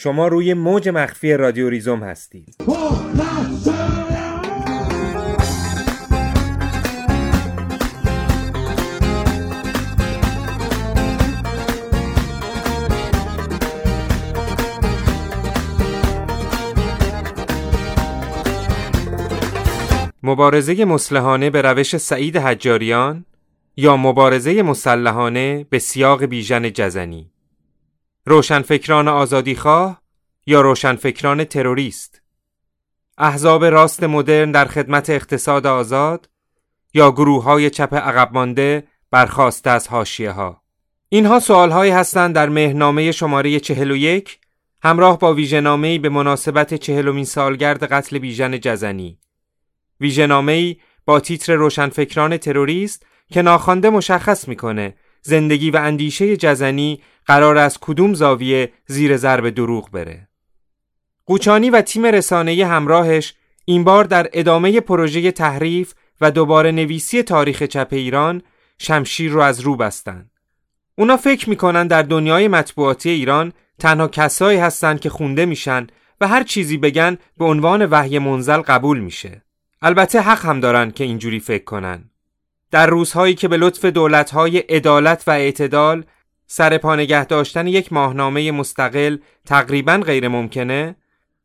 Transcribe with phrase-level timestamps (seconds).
[0.00, 2.56] شما روی موج مخفی رادیو ریزوم هستید.
[20.22, 23.24] مبارزه مسلحانه به روش سعید حجاریان
[23.76, 27.30] یا مبارزه مسلحانه به سیاق بیژن جزنی؟
[28.26, 30.02] روشنفکران آزادیخواه
[30.46, 32.22] یا روشنفکران تروریست؟
[33.18, 36.28] احزاب راست مدرن در خدمت اقتصاد آزاد
[36.94, 40.62] یا گروه های چپ عقب مانده برخواسته از حاشیه ها
[41.08, 44.38] اینها سوال هایی هستند در مهنامه شماره 41
[44.82, 49.18] همراه با ویژنامه‌ای به مناسبت چهلمین سالگرد قتل بیژن جزنی.
[50.00, 57.78] ویژنامه‌ای با تیتر روشنفکران تروریست که ناخوانده مشخص می‌کنه زندگی و اندیشه جزنی قرار از
[57.80, 60.28] کدوم زاویه زیر ضرب دروغ بره.
[61.26, 67.62] قوچانی و تیم رسانه همراهش این بار در ادامه پروژه تحریف و دوباره نویسی تاریخ
[67.62, 68.42] چپ ایران
[68.78, 70.30] شمشیر رو از رو بستن.
[70.98, 75.86] اونا فکر می‌کنن در دنیای مطبوعاتی ایران تنها کسایی هستن که خونده میشن
[76.20, 79.42] و هر چیزی بگن به عنوان وحی منزل قبول میشه.
[79.82, 82.10] البته حق هم دارن که اینجوری فکر کنن.
[82.70, 86.04] در روزهایی که به لطف دولتهای عدالت و اعتدال
[86.50, 90.96] سر پا نگه داشتن یک ماهنامه مستقل تقریبا غیر ممکنه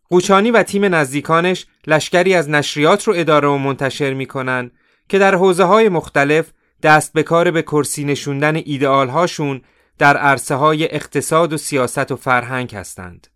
[0.10, 4.72] قوچانی و تیم نزدیکانش لشکری از نشریات رو اداره و منتشر می‌کنن
[5.10, 6.52] که در حوزه های مختلف
[6.84, 9.62] دست به کار به کرسی نشوندن ایدئال هاشون
[9.98, 13.28] در عرصه های اقتصاد و سیاست و فرهنگ هستند.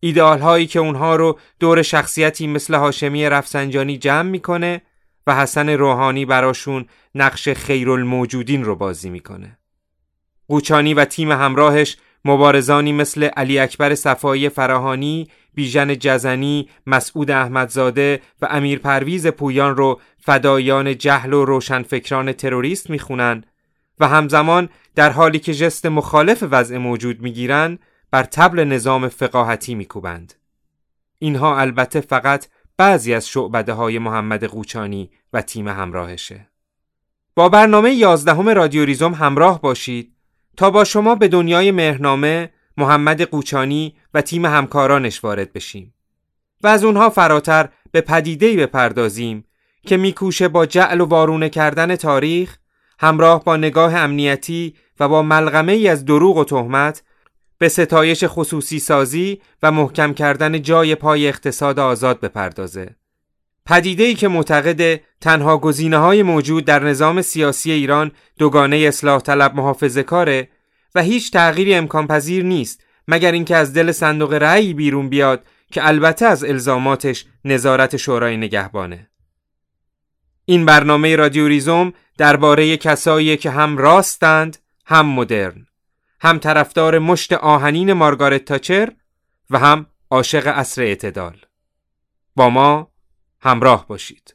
[0.00, 4.82] ایدئال هایی که اونها رو دور شخصیتی مثل هاشمی رفسنجانی جمع می‌کنه
[5.26, 9.58] و حسن روحانی براشون نقش خیرالموجودین رو بازی می‌کنه.
[10.52, 18.46] قوچانی و تیم همراهش مبارزانی مثل علی اکبر صفایی فراهانی، بیژن جزنی، مسعود احمدزاده و
[18.50, 23.44] امیر پرویز پویان رو فدایان جهل و روشنفکران تروریست می‌خونن
[24.00, 27.78] و همزمان در حالی که جست مخالف وضع موجود می‌گیرن
[28.10, 30.34] بر تبل نظام فقاهتی میکوبند.
[31.18, 32.46] اینها البته فقط
[32.76, 36.48] بعضی از شعبده های محمد قوچانی و تیم همراهشه.
[37.34, 40.11] با برنامه یازدهم رادیو ریزوم همراه باشید
[40.56, 45.94] تا با شما به دنیای مهرنامه محمد قوچانی و تیم همکارانش وارد بشیم
[46.62, 49.44] و از اونها فراتر به پدیده‌ای بپردازیم
[49.86, 52.56] که میکوشه با جعل و وارونه کردن تاریخ
[52.98, 57.02] همراه با نگاه امنیتی و با ملغمه ای از دروغ و تهمت
[57.58, 62.96] به ستایش خصوصی سازی و محکم کردن جای پای اقتصاد آزاد بپردازه.
[63.66, 69.54] پدیده ای که معتقد تنها گزینه های موجود در نظام سیاسی ایران دوگانه اصلاح طلب
[69.54, 70.48] محافظه کاره
[70.94, 75.86] و هیچ تغییری امکان پذیر نیست مگر اینکه از دل صندوق رأی بیرون بیاد که
[75.86, 79.10] البته از الزاماتش نظارت شورای نگهبانه.
[80.44, 85.66] این برنامه رادیو ریزوم درباره کسایی که هم راستند هم مدرن
[86.20, 88.92] هم طرفدار مشت آهنین مارگارت تاچر
[89.50, 91.36] و هم عاشق عصر اعتدال
[92.36, 92.91] با ما
[93.42, 94.34] همراه باشید.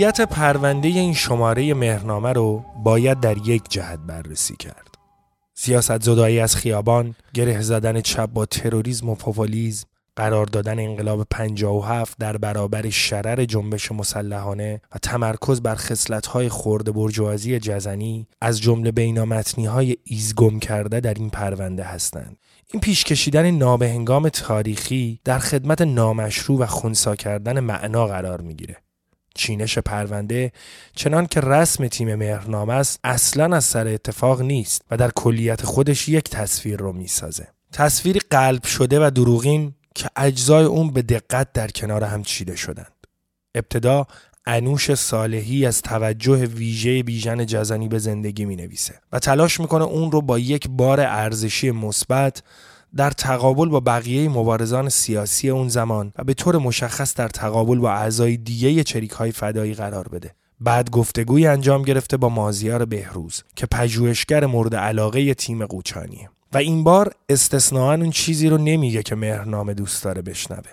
[0.00, 4.94] کلیت پرونده این شماره مهرنامه رو باید در یک جهت بررسی کرد.
[5.54, 9.86] سیاست زدایی از خیابان، گره زدن چپ با تروریسم و پوپولیزم،
[10.16, 17.58] قرار دادن انقلاب 57 در برابر شرر جنبش مسلحانه و تمرکز بر خصلت‌های خرد برجوازی
[17.58, 22.36] جزنی از جمله بینامتنی‌های ایزگم کرده در این پرونده هستند.
[22.72, 28.76] این پیش کشیدن نابهنگام تاریخی در خدمت نامشروع و خونسا کردن معنا قرار می‌گیره.
[29.40, 30.52] چینش پرونده
[30.94, 36.08] چنان که رسم تیم مهرنامه است اصلا از سر اتفاق نیست و در کلیت خودش
[36.08, 37.48] یک تصویر رو می‌سازه.
[37.72, 43.06] تصویری قلب شده و دروغین که اجزای اون به دقت در کنار هم چیده شدند.
[43.54, 44.06] ابتدا
[44.46, 50.12] انوش صالحی از توجه ویژه بیژن جزنی به زندگی می نویسه و تلاش می‌کنه اون
[50.12, 52.42] رو با یک بار ارزشی مثبت
[52.96, 57.90] در تقابل با بقیه مبارزان سیاسی اون زمان و به طور مشخص در تقابل با
[57.90, 60.34] اعضای دیگه چریک های فدایی قرار بده.
[60.60, 66.30] بعد گفتگوی انجام گرفته با مازیار بهروز که پژوهشگر مورد علاقه تیم قوچانیه.
[66.52, 70.70] و این بار استثناا اون چیزی رو نمیگه که مهرنامه دوست داره بشنوه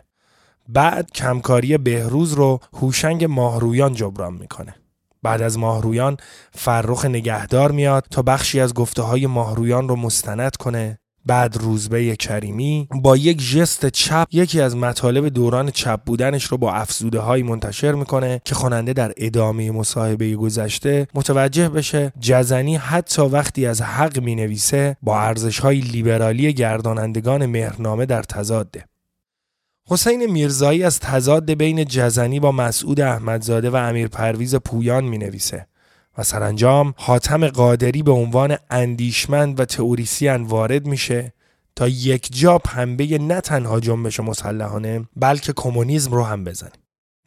[0.69, 4.75] بعد کمکاری بهروز رو هوشنگ ماهرویان جبران می‌کنه
[5.23, 6.17] بعد از ماهرویان
[6.51, 12.87] فرخ نگهدار میاد تا بخشی از گفته های ماهرویان رو مستند کنه بعد روزبه کریمی
[12.91, 17.91] با یک ژست چپ یکی از مطالب دوران چپ بودنش رو با افزوده های منتشر
[17.91, 24.35] می‌کنه که خواننده در ادامه مصاحبه گذشته متوجه بشه جزنی حتی وقتی از حق می
[24.35, 28.85] نویسه با ارزش های لیبرالی گردانندگان مهرنامه در تضاده
[29.89, 35.67] حسین میرزایی از تضاد بین جزنی با مسعود احمدزاده و امیر پرویز پویان می نویسه
[36.17, 41.33] و سرانجام حاتم قادری به عنوان اندیشمند و تئوریسین وارد میشه
[41.75, 46.71] تا یک جا پنبه نه تنها جنبش مسلحانه بلکه کمونیسم رو هم بزنه.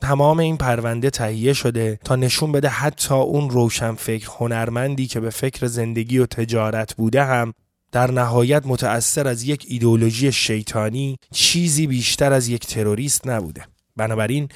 [0.00, 5.31] تمام این پرونده تهیه شده تا نشون بده حتی اون روشن فکر هنرمندی که به
[5.31, 7.52] فکر زندگی و تجارت بوده هم
[7.92, 13.66] در نهایت متأثر از یک ایدولوژی شیطانی چیزی بیشتر از یک تروریست نبوده.
[13.96, 14.48] بنابراین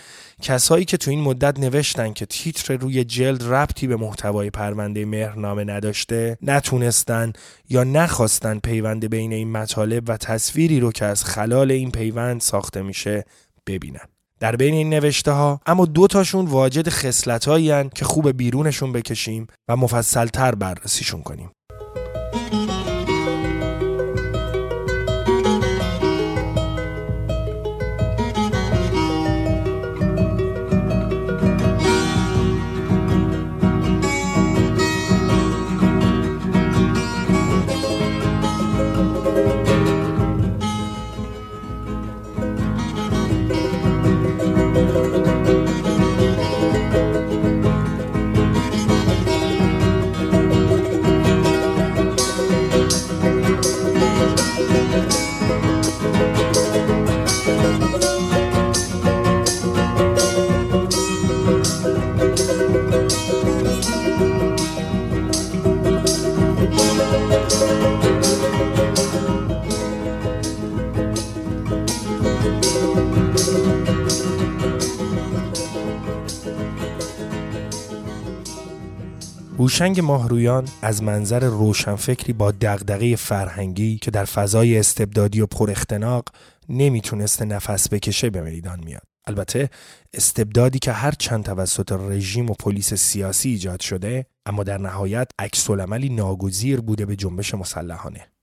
[0.43, 5.65] کسایی که تو این مدت نوشتن که تیتر روی جلد ربطی به محتوای پرونده مهرنامه
[5.65, 7.33] نداشته نتونستن
[7.69, 12.83] یا نخواستن پیوند بین این مطالب و تصویری رو که از خلال این پیوند ساخته
[12.83, 13.25] میشه
[13.67, 14.09] ببینن.
[14.41, 17.49] در بین این نوشته ها اما دو تاشون واجد خصلت
[17.95, 21.51] که خوب بیرونشون بکشیم و مفصلتر بررسیشون کنیم.
[79.75, 86.29] هوشنگ ماهرویان از منظر روشنفکری با دغدغه فرهنگی که در فضای استبدادی و پر اختناق
[86.69, 89.03] نمی‌تونسته نفس بکشه به میدان میاد.
[89.27, 89.71] البته
[90.13, 95.71] استبدادی که هر چند توسط رژیم و پلیس سیاسی ایجاد شده اما در نهایت عکس
[96.11, 98.34] ناگزیر بوده به جنبش مسلحانه.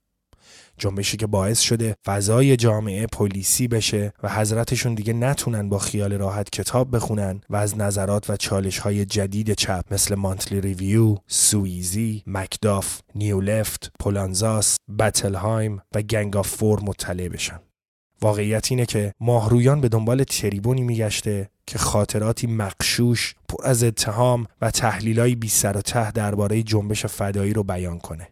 [0.77, 6.49] جنبشی که باعث شده فضای جامعه پلیسی بشه و حضرتشون دیگه نتونن با خیال راحت
[6.49, 12.99] کتاب بخونن و از نظرات و چالش های جدید چپ مثل Monthly Review، سویزی، مکداف،
[13.15, 17.59] New Left، پولانزاس، بتلهایم و Gang of Four مطلع بشن.
[18.21, 24.71] واقعیت اینه که ماهرویان به دنبال تریبونی میگشته که خاطراتی مغشوش پر از اتهام و
[24.71, 28.27] تحلیلایی بی سر و ته درباره جنبش فدایی رو بیان کنه.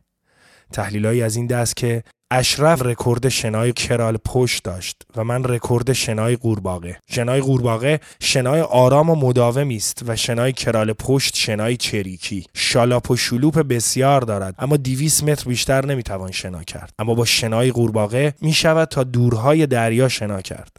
[0.72, 6.36] تحلیلایی از این دست که اشرف رکورد شنای کرال پشت داشت و من رکورد شنای
[6.36, 7.00] قورباغه.
[7.10, 12.46] شنای قورباغه شنای آرام و مداومی است و شنای کرال پشت شنای چریکی.
[12.54, 16.94] شالاپ و شلوپ بسیار دارد اما 200 متر بیشتر نمی‌توان شنا کرد.
[17.00, 20.78] اما با شنای قورباغه می شود تا دورهای دریا شنا کرد.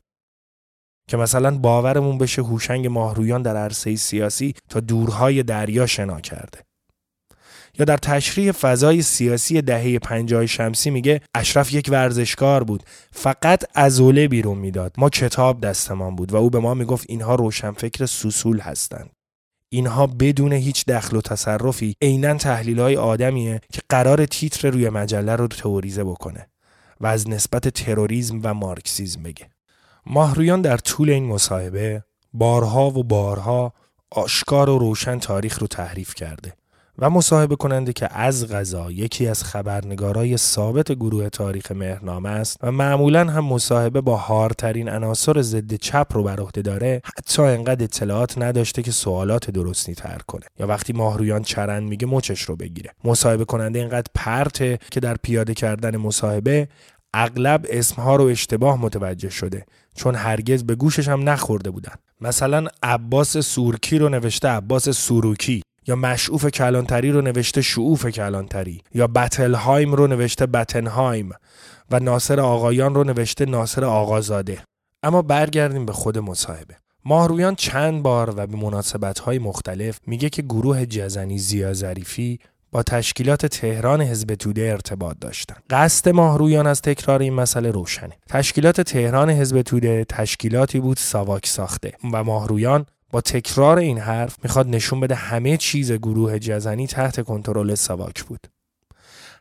[1.08, 6.69] که مثلا باورمون بشه هوشنگ ماهرویان در عرصه سیاسی تا دورهای دریا شنا کرده.
[7.78, 12.82] یا در تشریح فضای سیاسی دهه پنجاه شمسی میگه اشرف یک ورزشکار بود.
[13.12, 14.94] فقط ازوله بیرون می‌داد.
[14.98, 19.10] ما کتاب دستمان بود و او به ما می‌گفت اینها روشنفکر سوسول هستند.
[19.68, 25.36] اینها بدون هیچ دخل و تصرفی عینا تحلیل های آدمیه که قرار تیتر روی مجله
[25.36, 26.46] رو تئوریزه بکنه
[27.00, 29.48] و از نسبت تروریسم و مارکسیزم بگه.
[30.06, 33.72] ماهرویان در طول این مصاحبه بارها و بارها
[34.10, 36.52] آشکار و روشن تاریخ رو تحریف کرده.
[37.00, 42.72] و مصاحبه کننده که از غذا یکی از خبرنگارای ثابت گروه تاریخ مهرنامه است و
[42.72, 48.38] معمولا هم مصاحبه با هارترین عناصر ضد چپ رو بر عهده داره حتی انقدر اطلاعات
[48.38, 50.46] نداشته که سوالات درستی تر کنه.
[50.58, 52.90] یا وقتی ماهرویان چرند میگه مچش رو بگیره.
[53.04, 56.68] مصاحبه کننده اینقدر پرته که در پیاده کردن مصاحبه
[57.14, 61.94] اغلب اسمها رو اشتباه متوجه شده چون هرگز به گوشش هم نخورده بودن.
[62.20, 65.62] مثلا عباس سورکی رو نوشته عباس سوروکی.
[65.90, 71.30] یا مشعوف کلانتری رو نوشته شعوف کلانتری یا بتلهایم رو نوشته بتنهایم
[71.90, 74.62] و ناصر آقایان رو نوشته ناصر آقازاده
[75.02, 80.86] اما برگردیم به خود مصاحبه ماهرویان چند بار و به مناسبت مختلف میگه که گروه
[80.86, 82.38] جزنی زیا ظریفی
[82.72, 85.62] با تشکیلات تهران حزب توده ارتباط داشتند.
[85.70, 88.12] قصد ماهرویان از تکرار این مسئله روشنه.
[88.28, 94.68] تشکیلات تهران حزب توده تشکیلاتی بود ساواک ساخته و ماهرویان با تکرار این حرف می‌خواد
[94.68, 98.46] نشون بده همه چیز گروه جزنی تحت کنترل ساواک بود.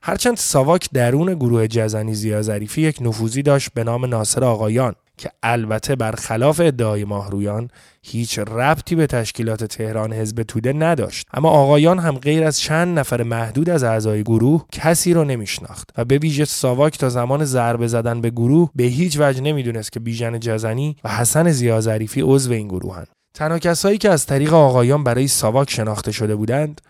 [0.01, 5.31] هرچند ساواک درون گروه جزنی زیا ظریفی یک نفوذی داشت به نام ناصر آقایان که
[5.43, 7.67] البته برخلاف ادعای ماهرویان
[8.03, 13.23] هیچ ربطی به تشکیلات تهران حزب توده نداشت اما آقایان هم غیر از چند نفر
[13.23, 18.21] محدود از اعضای گروه کسی رو نمیشناخت و به ویژه ساواک تا زمان ضربه زدن
[18.21, 23.05] به گروه به هیچ وجه نمی‌دونست که بیژن جزنی و حسن زیاظریفی عضو این گروهن
[23.39, 26.81] تنها کسایی که از طریق آقایان برای ساواک شناخته شده بودند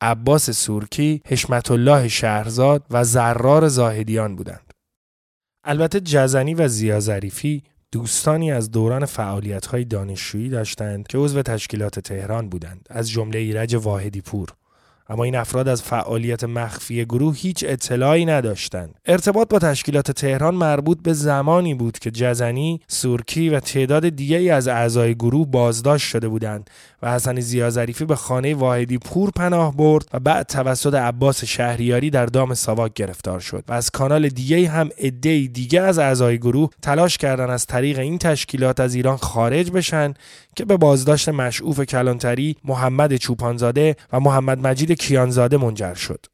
[0.00, 4.72] عباس سورکی، حشمت الله شهرزاد و زرار زاهدیان بودند.
[5.64, 12.00] البته جزنی و زیا ظریفی دوستانی از دوران فعالیت های دانشجویی داشتند که عضو تشکیلات
[12.00, 14.48] تهران بودند از جمله ایرج واحدی پور
[15.08, 18.94] اما این افراد از فعالیت مخفی گروه هیچ اطلاعی نداشتند.
[19.06, 24.68] ارتباط با تشکیلات تهران مربوط به زمانی بود که جزنی، سورکی و تعداد دیگری از
[24.68, 26.70] اعضای گروه بازداشت شده بودند
[27.02, 32.26] و حسن زیازریفی به خانه واحدی پور پناه برد و بعد توسط عباس شهریاری در
[32.26, 37.18] دام ساواک گرفتار شد و از کانال دیگه هم عده دیگه از اعضای گروه تلاش
[37.18, 40.14] کردن از طریق این تشکیلات از ایران خارج بشن
[40.56, 46.26] که به بازداشت مشعوف کلانتری محمد چوپانزاده و محمد مجید کیانزاده منجر شد.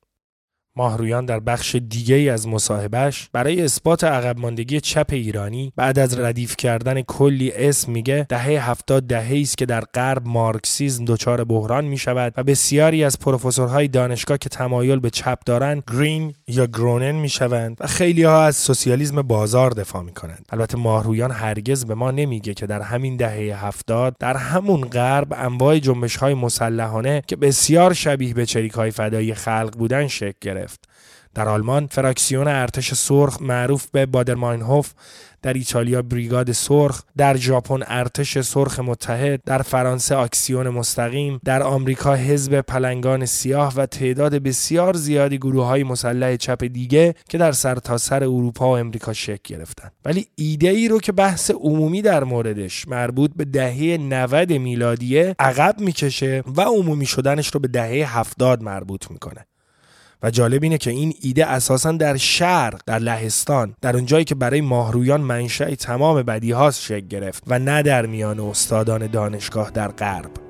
[0.80, 6.18] ماهرویان در بخش دیگه ای از مصاحبهش برای اثبات عقب ماندگی چپ ایرانی بعد از
[6.18, 11.84] ردیف کردن کلی اسم میگه دهه هفتاد دهه است که در غرب مارکسیزم دچار بحران
[11.84, 17.12] می شود و بسیاری از پروفسورهای دانشگاه که تمایل به چپ دارند گرین یا گرونن
[17.12, 21.94] می شوند و خیلی ها از سوسیالیسم بازار دفاع می کنند البته ماهرویان هرگز به
[21.94, 27.36] ما نمیگه که در همین دهه هفتاد در همون غرب انواع جنبش های مسلحانه که
[27.36, 30.69] بسیار شبیه به چریک های فدایی خلق بودن شکل گرفت.
[31.34, 34.92] در آلمان فراکسیون ارتش سرخ معروف به بادرماینهوف
[35.42, 42.14] در ایتالیا بریگاد سرخ در ژاپن ارتش سرخ متحد در فرانسه آکسیون مستقیم در آمریکا
[42.14, 48.10] حزب پلنگان سیاه و تعداد بسیار زیادی گروه های مسلح چپ دیگه که در سرتاسر
[48.10, 52.88] سر اروپا و امریکا شکل گرفتن ولی ایده ای رو که بحث عمومی در موردش
[52.88, 59.10] مربوط به دهه 90 میلادیه عقب می‌کشه و عمومی شدنش رو به دهه 70 مربوط
[59.10, 59.46] می‌کنه.
[60.22, 64.60] و جالب اینه که این ایده اساسا در شرق در لهستان در اونجایی که برای
[64.60, 70.49] ماهرویان منشأ تمام بدی هاست شکل گرفت و نه در میان استادان دانشگاه در غرب.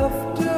[0.00, 0.57] of.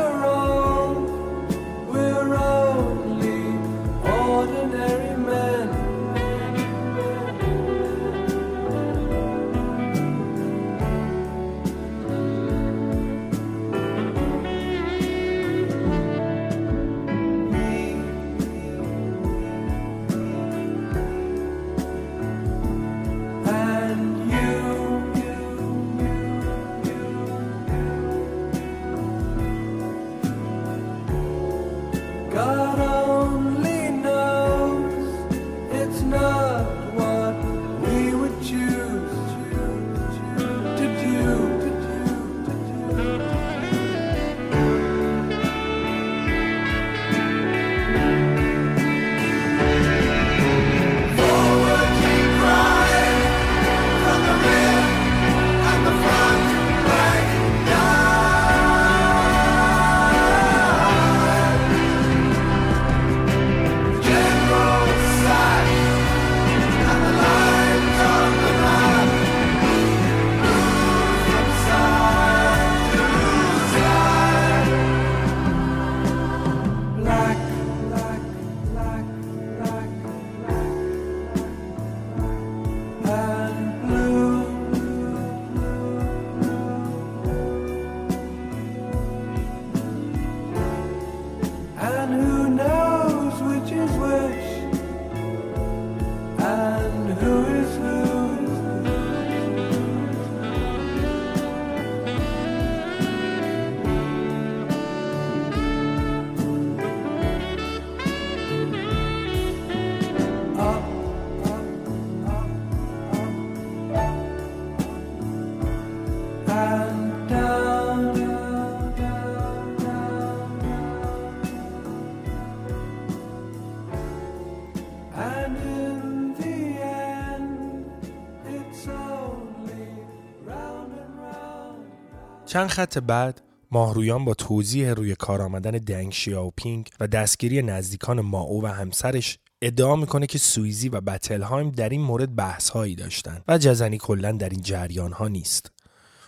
[132.51, 138.65] چند خط بعد ماهرویان با توضیح روی کار آمدن دنگ شیاوپینگ و دستگیری نزدیکان ماو
[138.65, 143.59] و همسرش ادعا می‌کنه که سویزی و بتلهایم در این مورد بحث هایی داشتن و
[143.59, 145.71] جزنی کلا در این جریان ها نیست.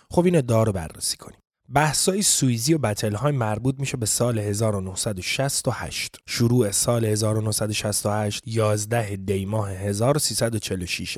[0.09, 1.39] خب این ادعا رو بررسی کنیم.
[1.69, 9.71] بحثای سویزی و بتلهایم مربوط میشه به سال 1968 شروع سال 1968 11 دی ماه
[9.71, 11.17] 1346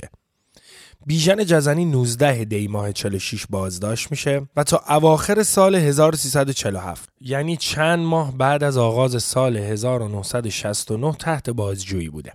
[1.05, 7.99] بیژن جزنی 19 دی ماه 46 بازداشت میشه و تا اواخر سال 1347 یعنی چند
[7.99, 12.33] ماه بعد از آغاز سال 1969 تحت بازجویی بوده.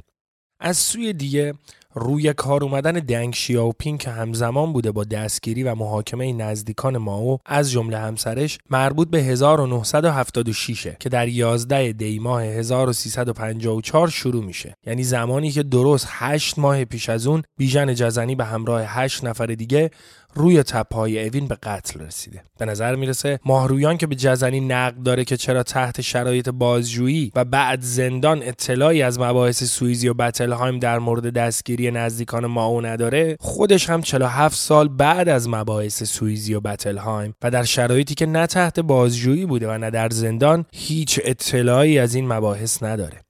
[0.60, 1.54] از سوی دیگه
[1.94, 7.70] روی کار اومدن دنگ شیاوپین که همزمان بوده با دستگیری و محاکمه نزدیکان ماو از
[7.70, 14.74] جمله همسرش مربوط به 1976 که در 11 دی ماه 1354 شروع میشه.
[14.86, 19.46] یعنی زمانی که درست 8 ماه پیش از اون بیژن جزنی به همراه 8 نفر
[19.46, 19.90] دیگه
[20.34, 22.42] روی تپهای اوین به قتل رسیده.
[22.58, 27.44] به نظر می‌رسه ماهرویان که به جزنی نقد داره که چرا تحت شرایط بازجویی و
[27.44, 33.90] بعد زندان اطلاعی از مباحث سویزی و بتلهایم در مورد دستگیری نزدیکان ماو نداره خودش
[33.90, 38.80] هم 47 سال بعد از مباحث سویزی و بتلهایم و در شرایطی که نه تحت
[38.80, 43.20] بازجویی بوده و نه در زندان هیچ اطلاعی از این مباحث نداره.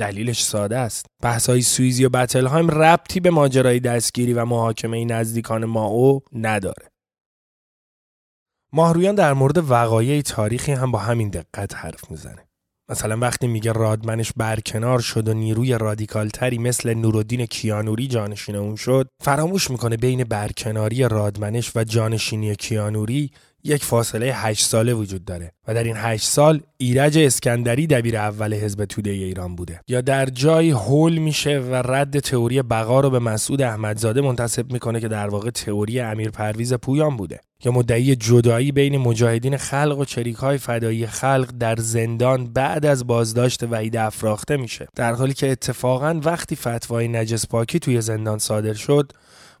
[0.00, 1.06] دلیلش ساده است.
[1.22, 6.90] بحث‌های سویزی و بتلهایم ربطی به ماجرای دستگیری و محاکمه نزدیکان ماو نداره.
[8.72, 12.46] ماهرویان در مورد وقایع تاریخی هم با همین دقت حرف می‌زنه.
[12.88, 19.08] مثلا وقتی میگه رادمنش برکنار شد و نیروی رادیکالتری مثل نورالدین کیانوری جانشین اون شد
[19.22, 23.30] فراموش می‌کنه بین برکناری رادمنش و جانشینی کیانوری
[23.64, 28.54] یک فاصله 8 ساله وجود داره و در این 8 سال ایرج اسکندری دبیر اول
[28.54, 29.80] حزب توده ایران بوده.
[29.88, 35.00] یا در جای هول میشه و رد تئوری بقا رو به مسعود احمدزاده منتسب می‌کنه
[35.00, 37.40] که در واقع تئوری امیر پرویز پویان بوده.
[37.64, 43.06] یا مدعی جدایی بین مجاهدین خلق و چریک های فدایی خلق در زندان بعد از
[43.06, 44.88] بازداشت وحید افراخته میشه.
[44.96, 49.12] در حالی که اتفاقا وقتی فتوای نجس پاکی توی زندان صادر شد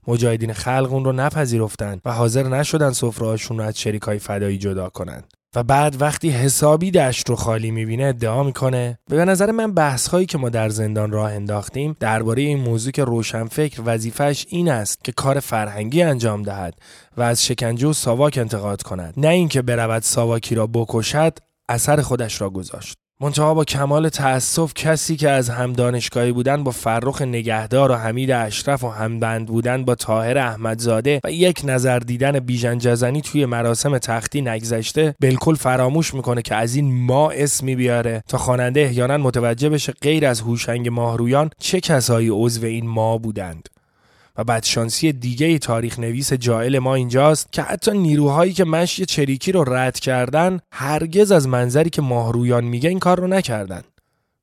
[0.06, 5.22] مجاهدین خلق اون رو نپذیرفتن و حاضر نشدن سفرهاشون رو از شریکای فدایی جدا کنن.
[5.56, 10.26] و بعد وقتی حسابی دشت رو خالی می‌بینه ادعا می‌کنه به نظر من بحث هایی
[10.26, 15.12] که ما در زندان راه انداختیم درباره این موضوع که روشنفکر وظیفش این است که
[15.12, 16.74] کار فرهنگی انجام دهد
[17.16, 19.14] و از شکنجه و ساواک انتقاد کند.
[19.16, 22.99] نه اینکه برود ساواکی را بکشد اثر خودش را گذاشت.
[23.22, 28.30] منتها با کمال تأسف کسی که از هم دانشگاهی بودن با فرخ نگهدار و حمید
[28.30, 33.98] اشرف و همبند بودن با تاهر احمدزاده و یک نظر دیدن بیژن جزنی توی مراسم
[33.98, 39.68] تختی نگذشته بالکل فراموش می‌کنه که از این ما اسمی بیاره تا خواننده احیانا متوجه
[39.68, 43.68] بشه غیر از هوشنگ ماهرویان چه کسایی عضو این ما بودند.
[44.40, 49.74] و بدشانسی دیگه تاریخ نویس جائل ما اینجاست که حتی نیروهایی که مشی چریکی رو
[49.74, 53.82] رد کردن هرگز از منظری که ماهرویان میگه این کار رو نکردن.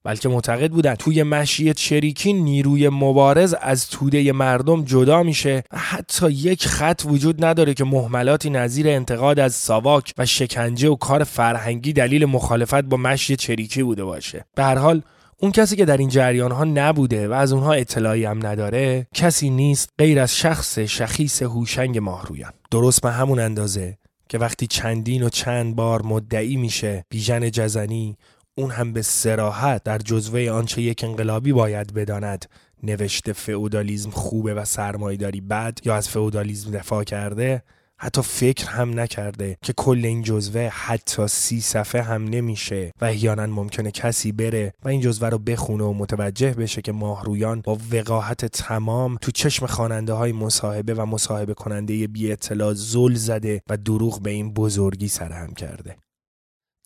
[0.04, 6.68] بلکه معتقد بودن توی مشی چریکی نیروی مبارز از توده مردم جدا میشه حتی یک
[6.68, 12.26] خط وجود نداره که محملاتی نظیر انتقاد از ساواک و شکنجه و کار فرهنگی دلیل
[12.26, 14.46] مخالفت با مشی چریکی بوده باشه.
[14.56, 15.02] به هر حال
[15.40, 19.50] اون کسی که در این جریان ها نبوده و از اونها اطلاعی هم نداره کسی
[19.50, 23.98] نیست غیر از شخص شخیص هوشنگ ماهرویان درست به همون اندازه
[24.30, 28.18] که وقتی چندین و چند بار مدعی میشه بیژن جزنی
[28.56, 32.46] اون هم به سراحت در جزوه آنچه یک انقلابی باید بداند
[32.84, 37.64] نوشته فئودالیزم خوبه و سرمایداری بد یا از فئودالیزم دفاع کرده
[38.00, 43.46] حتی فکر هم نکرده که کل این جزوه حتی سی صفحه هم نمیشه و احیانا
[43.46, 48.46] ممکنه کسی بره و این جزوه رو بخونه و متوجه بشه که ماهرویان با وقاحت
[48.46, 54.22] تمام تو چشم خواننده های مصاحبه و مصاحبه کننده بی اطلاع زل زده و دروغ
[54.22, 55.96] به این بزرگی سرهم کرده.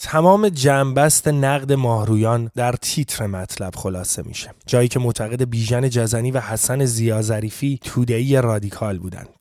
[0.04, 4.54] تمام جنبست نقد ماهرویان در تیتر مطلب خلاصه میشه.
[4.66, 9.41] جایی که معتقد بیژن جزنی و حسن زیازریفی تودهی رادیکال بودند.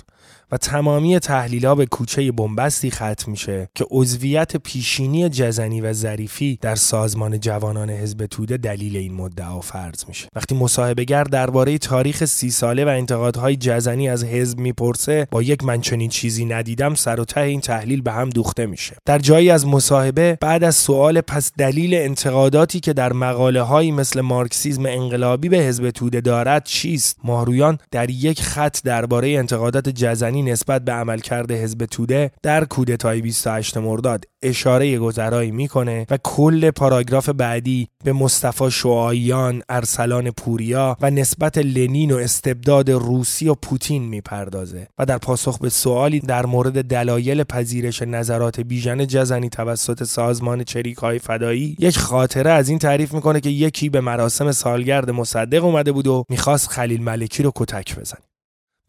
[0.52, 6.74] و تمامی تحلیلا به کوچه بنبستی ختم میشه که عضویت پیشینی جزنی و ظریفی در
[6.74, 10.28] سازمان جوانان حزب توده دلیل این مدعا فرض میشه.
[10.34, 15.80] وقتی مصاحبهگر درباره تاریخ سی ساله و انتقادهای جزنی از حزب می‌پرسه با یک من
[15.80, 18.96] چنین چیزی ندیدم سر و ته این تحلیل به هم دوخته میشه.
[19.06, 24.20] در جایی از مصاحبه بعد از سوال پس دلیل انتقاداتی که در مقاله هایی مثل
[24.20, 30.52] مارکسیزم انقلابی به حزب توده دارد چیست؟ ماهرویان در یک خط درباره انتقادات جزنی جزنی
[30.52, 37.28] نسبت به عملکرد حزب توده در کودتای 28 مرداد اشاره گذرایی می‌کنه و کل پاراگراف
[37.28, 44.88] بعدی به مصطفی شعایان، ارسلان پوریا و نسبت لنین و استبداد روسی و پوتین می‌پردازه
[44.98, 50.96] و در پاسخ به سوالی در مورد دلایل پذیرش نظرات بیژن جزنی توسط سازمان چریک
[50.96, 55.92] های فدایی یک خاطره از این تعریف می‌کنه که یکی به مراسم سالگرد مصدق اومده
[55.92, 58.29] بود و می‌خواست خلیل ملکی رو کتک بزنه.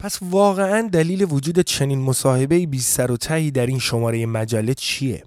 [0.02, 5.24] پس واقعا دلیل وجود چنین مصاحبه بی سر و تهی در این شماره مجله چیه؟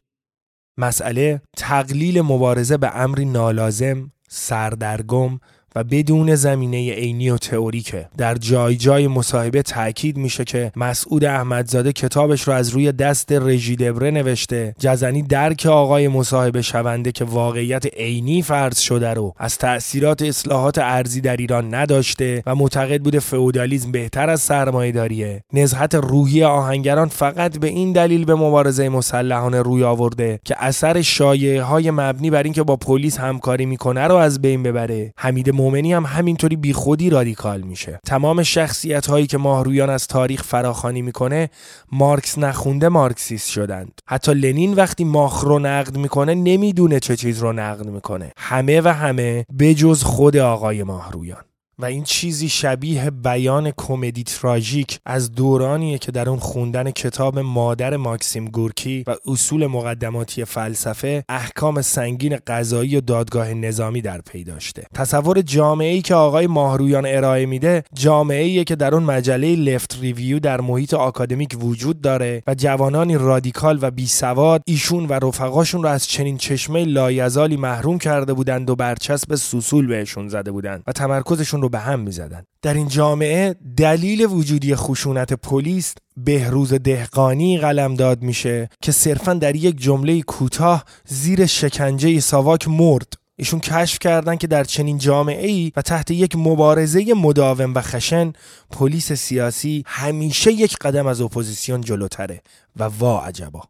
[0.78, 5.40] مسئله تقلیل مبارزه به امری نالازم، سردرگم
[5.76, 8.08] و بدون زمینه عینی و تئوریکه.
[8.18, 13.76] در جای جای مصاحبه تاکید میشه که مسعود احمدزاده کتابش رو از روی دست رژی
[13.76, 20.22] دبره نوشته جزنی درک آقای مصاحبه شونده که واقعیت عینی فرض شده رو از تأثیرات
[20.22, 25.42] اصلاحات ارزی در ایران نداشته و معتقد بوده فئودالیسم بهتر از سرمایه‌داریه.
[25.54, 31.62] نزهت روحی آهنگران فقط به این دلیل به مبارزه مسلحانه روی آورده که اثر شایعه
[31.62, 35.14] های مبنی بر اینکه با پلیس همکاری می‌کنه رو از بین ببره.
[35.18, 38.00] حمید مومنی هم همینطوری بیخودی رادیکال میشه.
[38.08, 41.50] تمام شخصیت هایی که ماهرویان از تاریخ فراخوانی می‌کنه
[41.92, 43.92] مارکس نخونده مارکسیست شدند.
[44.08, 48.32] حتی لنین وقتی ماخ رو نقد می‌کنه نمی‌دونه چه چیز رو نقد می‌کنه.
[48.38, 51.44] همه و همه بجز خود آقای ماهرویان.
[51.80, 57.98] و این چیزی شبیه بیان کمدی تراژیک از دورانیه که در اون خوندن کتاب مادر
[57.98, 64.84] ماکسیم گورکی و اصول مقدماتی فلسفه احکام سنگین قضایی و دادگاه نظامی در پی داشته.
[64.94, 69.98] تصور جامعه ای که آقای ماهرویان ارائه میده جامعه ای که در اون مجله Left
[70.02, 75.84] Review در محیط آکادمیک وجود داره و جوانانی رادیکال و بی سواد ایشون و رفقاشون
[75.84, 80.92] رو از چنین چشمه لایزالی محروم کرده بودند و برچسب سوسول بهشون زده بودند و
[80.92, 82.44] تمرکزشون رو به هم می‌زدن.
[82.62, 87.58] در این جامعه دلیل وجودی خشونت پلیس بهروز دهقانی
[87.98, 93.14] داد میشه که صرفا در یک جمله کوتاه زیر شکنجه ساواک مرد.
[93.36, 98.34] ایشون کشف کردن که در چنین جامعه ای و تحت یک مبارزه مداوم و خشن
[98.72, 102.42] پلیس سیاسی همیشه یک قدم از اپوزیسیون جلوتره.
[102.76, 103.62] و وا عجبا.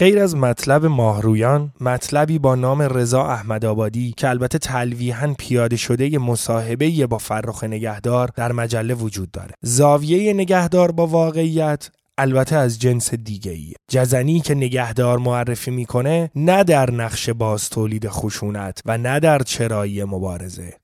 [0.00, 7.06] غیر از مطلب ماهرویان مطلبی با نام رضا احمدآبادی که البته تلویحا پیاده شده مصاحبه
[7.06, 9.54] با فرخ نگهدار در مجله وجود داره.
[9.62, 16.64] زاویه نگهدار با واقعیت البته از جنس دیگه ای جزنی که نگهدار معرفی می‌کنه نه
[16.64, 20.79] در نقش باز تولید خشونت و نه در چرایی مبارزه.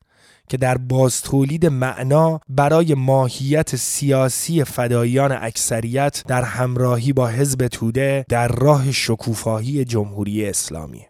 [0.49, 8.25] که در باز تولید معنا برای ماهیت سیاسی فدایان اکثریت در همراهی با حزب توده
[8.29, 11.03] در راه شکوفاهی جمهوری اسلامی.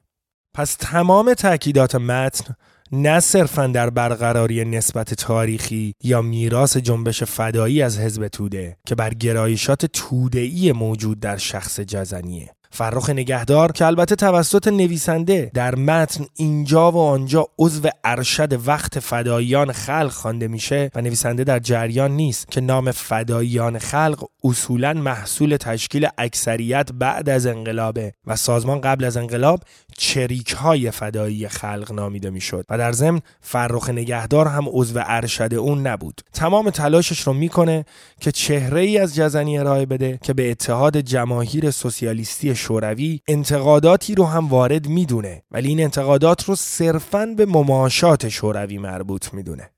[0.55, 2.55] پس تمام تاکیدات متن
[2.93, 9.15] نه صرفا در برقراری نسبت تاریخی یا میراث جنبش فدایی از حزب توده که بر
[9.15, 12.56] گرایشات توده‌ای موجود در شخص جزنیه.
[12.77, 19.73] فرخ نگهدار که البته توسط نویسنده در متن اینجا و آنجا عضو ارشد وقت فداییان
[19.73, 26.09] خلق خوانده میشه و نویسنده در جریان نیست که نام فداییان خلق اصولا محصول تشکیل
[26.19, 29.61] اکثریت بعد از انقلابه و سازمان قبل از انقلاب
[29.99, 35.87] چریک های فدایی خلق نامیده می‌شد و در ضمن فرخ نگهدار هم عضو ارشد اون
[35.87, 36.21] نبود.
[36.33, 37.85] تمام تلاشش رو می‌کنه
[38.21, 44.25] که چهره ای از جزنی ارائه بده که به اتحاد جماهیر سوسیالیستی شوروی انتقاداتی رو
[44.25, 45.43] هم وارد می‌دونه.
[45.51, 49.71] ولی این انتقادات رو صرفاً به مماشات شوروی مربوط می‌دونه.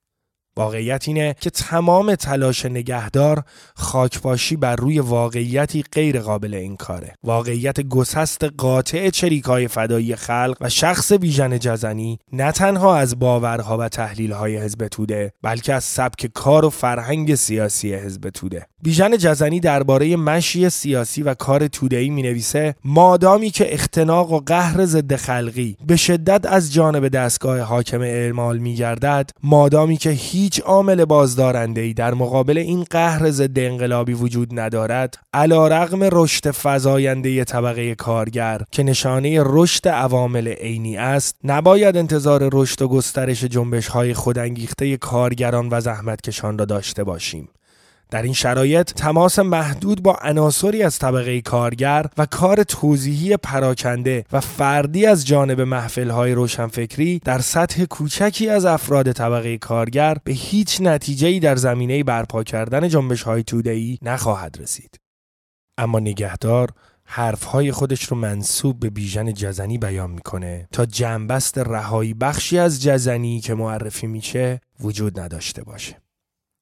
[0.58, 3.42] واقعیت اینه که تمام تلاش نگهدار
[3.74, 10.68] خاکپاشی بر روی واقعیتی غیر قابل این کاره واقعیت گسست قاطع چریکای فدایی خلق و
[10.68, 16.64] شخص بیژن جزنی نه تنها از باورها و تحلیلهای حزب توده بلکه از سبک کار
[16.64, 18.66] و فرهنگ سیاسی حزب توده.
[18.82, 24.84] بیژن جزنی درباره مشی سیاسی و کار توده‌ای می نویسه مادامی که اختناق و قهر
[24.84, 31.04] ضد خلقی به شدت از جانب دستگاه حاکم اعمال می گردد مادامی که هیچ عامل
[31.04, 37.94] بازدارنده ای در مقابل این قهر ضد انقلابی وجود ندارد علا رغم رشد فزاینده طبقه
[37.94, 44.96] کارگر که نشانه رشد عوامل عینی است نباید انتظار رشد و گسترش جنبش های خودانگیخته
[44.96, 47.48] کارگران و زحمتکشان را داشته باشیم.
[48.10, 54.40] در این شرایط تماس محدود با عناصری از طبقه کارگر و کار توضیحی پراکنده و
[54.40, 61.40] فردی از جانب محفلهای روشنفکری در سطح کوچکی از افراد طبقه کارگر به هیچ نتیجه‌ای
[61.40, 65.00] در زمینه برپا کردن جنبش های توده‌ای نخواهد رسید.
[65.78, 66.68] اما نگهدار
[67.04, 73.40] حرفهای خودش رو منصوب به بیژن جزنی بیان می‌کنه تا جنبست رهایی بخشی از جزنی
[73.40, 76.07] که معرفی میشه وجود نداشته باشه.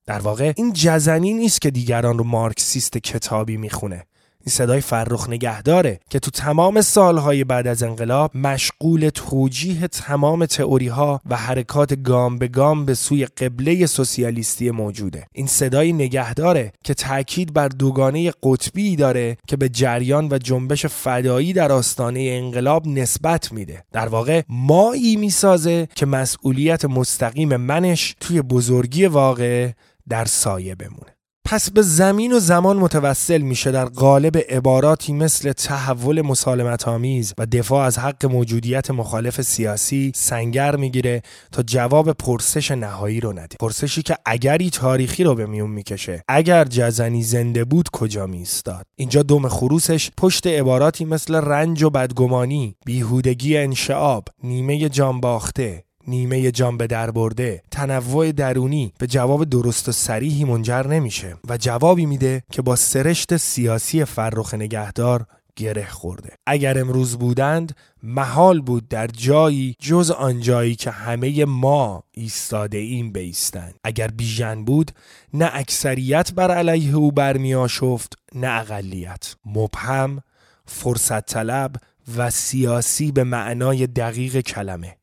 [0.07, 4.05] در واقع این جزنی نیست که دیگران رو مارکسیست کتابی می‌خونه.
[4.47, 10.89] این صدای فرخ نگهداره که تو تمام سالهای بعد از انقلاب مشغول توجیه تمام تئوری
[10.89, 15.27] ها و حرکات گام به گام به سوی قبله سوسیالیستی موجوده.
[15.33, 21.53] این صدای نگهداره که تاکید بر دوگانه قطبی داره که به جریان و جنبش فدایی
[21.53, 23.85] در آستانه انقلاب نسبت میده.
[23.93, 29.71] در واقع مایی می‌سازه که مسئولیت مستقیم منش توی بزرگی واقع
[30.09, 31.17] در سایه بمونه.
[31.49, 37.47] پس به زمین و زمان متوسل میشه در قالب عباراتی مثل تحول مسالمت آمیز و
[37.47, 43.57] دفاع از حق موجودیت مخالف سیاسی سنگر می‌گیره تا جواب پرسش نهایی رو نده.
[43.61, 49.23] پرسشی که اگری تاریخی رو به میون می‌کشه اگر جزنی زنده بود کجا میستاد اینجا
[49.23, 56.87] دم خروسش پشت عباراتی مثل رنج و بدگمانی بیهودگی انشعاب نیمه جانباخته نیمه جان به
[56.87, 62.63] در برده تنوع درونی به جواب درست و سریحی منجر نمیشه و جوابی میده که
[62.63, 66.33] با سرشت سیاسی فرخ نگهدار گره خورده.
[66.47, 73.13] اگر امروز بودند محال بود در جایی جز آن جایی که همه ما ایستاده ایم
[73.13, 73.75] بیستند.
[73.85, 74.91] اگر بیژن بود
[75.35, 79.35] نه اکثریت بر علیه او برمی آشفت نه اقلیت.
[79.47, 80.23] مبهم
[80.67, 81.77] فرصت طلب
[82.17, 84.97] و سیاسی به معنای دقیق کلمه.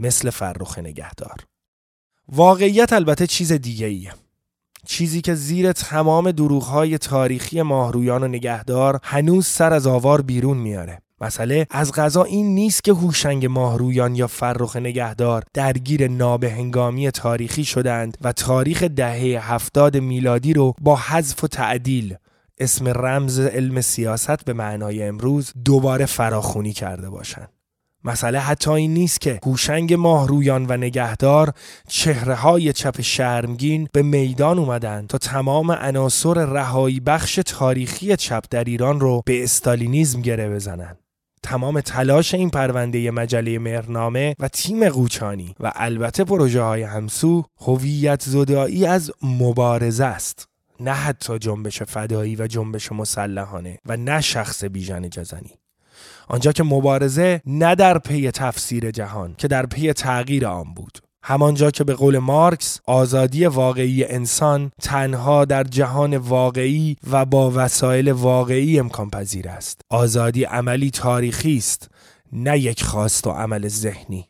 [0.00, 1.36] مثل فرخ نگهدار
[2.28, 4.12] واقعیت البته چیز دیگه ایه.
[4.86, 11.02] چیزی که زیر تمام دروغهای تاریخی ماهرویان و نگهدار هنوز سر از آوار بیرون میاره
[11.20, 18.18] مسئله از غذا این نیست که هوشنگ ماهرویان یا فرخ نگهدار درگیر نابهنگامی تاریخی شدند
[18.20, 22.16] و تاریخ دهه هفتاد میلادی رو با حذف و تعدیل
[22.58, 27.48] اسم رمز علم سیاست به معنای امروز دوباره فراخونی کرده باشند.
[28.04, 31.52] مسئله حتی این نیست که هوشنگ ماهرویان و نگهدار
[31.88, 38.64] چهره های چپ شرمگین به میدان اومدن تا تمام عناصر رهایی بخش تاریخی چپ در
[38.64, 40.96] ایران رو به استالینیزم گره بزنن.
[41.42, 48.22] تمام تلاش این پرونده مجله مرنامه و تیم قوچانی و البته پروژه های همسو هویت
[48.22, 50.48] زدایی از مبارزه است.
[50.80, 55.50] نه حتی جنبش فدایی و جنبش مسلحانه و نه شخص بیژن جزنی.
[56.30, 60.98] آنجا که مبارزه نه در پی تفسیر جهان که در پی تغییر آن بود.
[61.22, 68.12] همانجا که به قول مارکس آزادی واقعی انسان تنها در جهان واقعی و با وسایل
[68.12, 69.80] واقعی امکان پذیر است.
[69.90, 71.90] آزادی عملی تاریخی است
[72.32, 74.26] نه یک خواست و عمل ذهنی.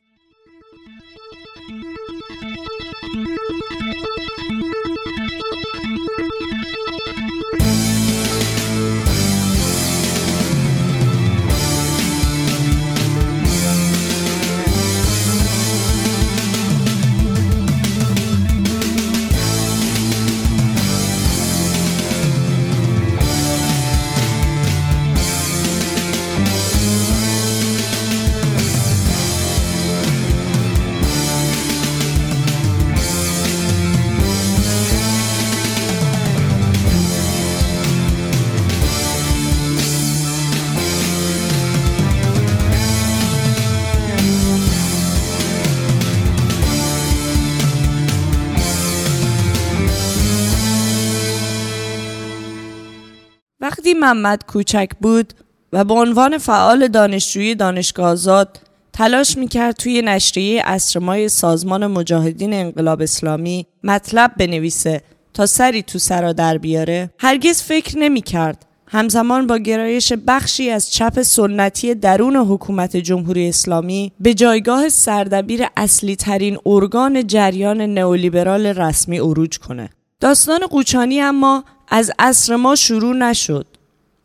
[54.00, 55.32] محمد کوچک بود
[55.72, 58.60] و به عنوان فعال دانشجوی دانشگاه آزاد
[58.92, 65.02] تلاش می‌کرد توی نشریه اسرمای سازمان مجاهدین انقلاب اسلامی مطلب بنویسه
[65.34, 71.22] تا سری تو سرا در بیاره هرگز فکر نمی‌کرد همزمان با گرایش بخشی از چپ
[71.22, 79.58] سنتی درون حکومت جمهوری اسلامی به جایگاه سردبیر اصلی ترین ارگان جریان نئولیبرال رسمی عروج
[79.58, 79.90] کنه.
[80.20, 83.66] داستان قوچانی اما از عصر ما شروع نشد.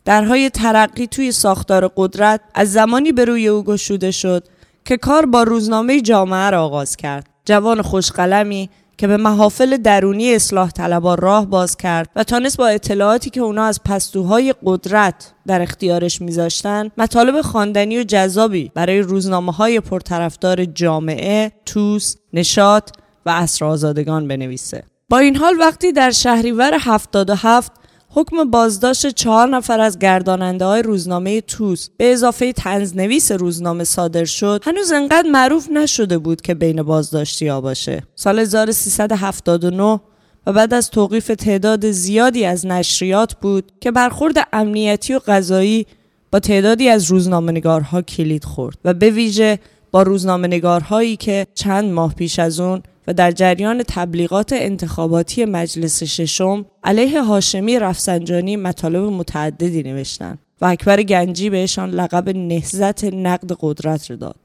[0.06, 4.48] درهای ترقی توی ساختار قدرت از زمانی به روی او گشوده شد
[4.86, 7.28] که کار با روزنامه جامعه را آغاز کرد.
[7.46, 13.30] جوان خوشقلمی که به محافل درونی اصلاح طلبان راه باز کرد و تانست با اطلاعاتی
[13.30, 19.80] که اونا از پستوهای قدرت در اختیارش میذاشتن مطالب خواندنی و جذابی برای روزنامه های
[19.80, 22.90] پرطرفدار جامعه، توس، نشاط
[23.26, 24.84] و اصر آزادگان بنویسه.
[25.10, 27.72] با این حال وقتی در شهریور 77
[28.18, 31.90] حکم بازداشت چهار نفر از گرداننده های روزنامه توس.
[31.98, 34.64] به اضافه تنزنویس روزنامه صادر شد.
[34.66, 38.04] هنوز انقدر معروف نشده بود که بین بازداشتی ها باشه.
[38.16, 40.00] سال 1379
[40.48, 45.86] و بعد از توقیف تعداد زیادی از نشریات بود که برخورد امنیتی و قضایی
[46.32, 49.60] با تعدادی از روزنامه‌نگارها کلید خورد و به ویژه
[49.92, 56.66] با روزنامه‌نگارهایی که چند ماه پیش از اون و در جریان تبلیغات انتخاباتی مجلس ششم
[56.84, 64.16] علیه هاشمی رفسنجانی مطالب متعددی نوشتند و اکبر گنجی بهشان لقب نهزت نقد قدرت را
[64.16, 64.36] داد.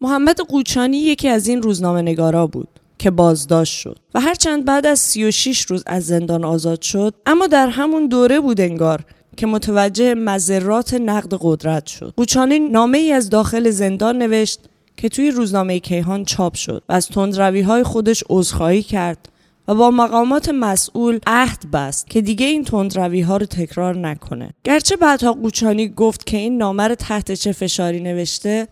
[0.00, 4.98] محمد قوچانی یکی از این روزنامه نگارا بود که بازداشت شد و هرچند بعد از
[4.98, 9.04] 36 روز از زندان آزاد شد اما در همون دوره بود انگار
[9.36, 12.14] که متوجه مذرات نقد قدرت شد.
[12.16, 14.60] قوچانی نامه ای از داخل زندان نوشت
[14.96, 19.28] که توی روزنامه کیهان چاپ شد و از تندروی های خودش عذرخواهی کرد
[19.68, 24.50] و با مقامات مسئول عهد بست که دیگه این تندروی ها رو تکرار نکنه.
[24.64, 28.68] گرچه بعدها قوچانی گفت که این نامه رو تحت چه فشاری نوشته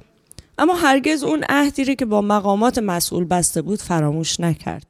[0.58, 4.89] اما هرگز اون عهدی که با مقامات مسئول بسته بود فراموش نکرد.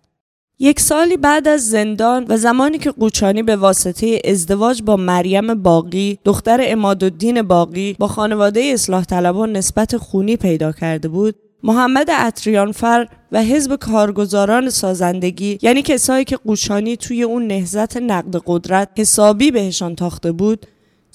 [0.63, 6.19] یک سالی بعد از زندان و زمانی که قوچانی به واسطه ازدواج با مریم باقی
[6.25, 13.43] دختر امادالدین باقی با خانواده اصلاح طلبان نسبت خونی پیدا کرده بود محمد عطریانفر و
[13.43, 20.33] حزب کارگزاران سازندگی یعنی کسایی که قوچانی توی اون نهزت نقد قدرت حسابی بهشان تاخته
[20.33, 20.67] بود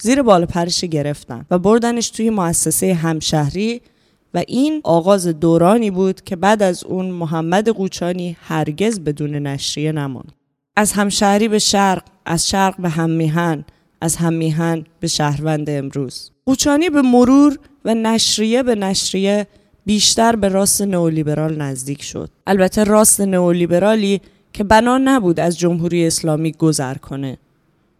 [0.02, 3.80] زیر بال پرش گرفتن و بردنش توی مؤسسه همشهری.
[4.34, 10.32] و این آغاز دورانی بود که بعد از اون محمد قوچانی هرگز بدون نشریه نماند.
[10.76, 13.64] از همشهری به شرق، از شرق به هممیهن،
[14.00, 16.30] از هممیهن به شهروند امروز.
[16.46, 19.46] قوچانی به مرور و نشریه به نشریه
[19.86, 22.30] بیشتر به راست نئولیبرال نزدیک شد.
[22.46, 24.20] البته راست نئولیبرالی
[24.52, 27.38] که بنا نبود از جمهوری اسلامی گذر کنه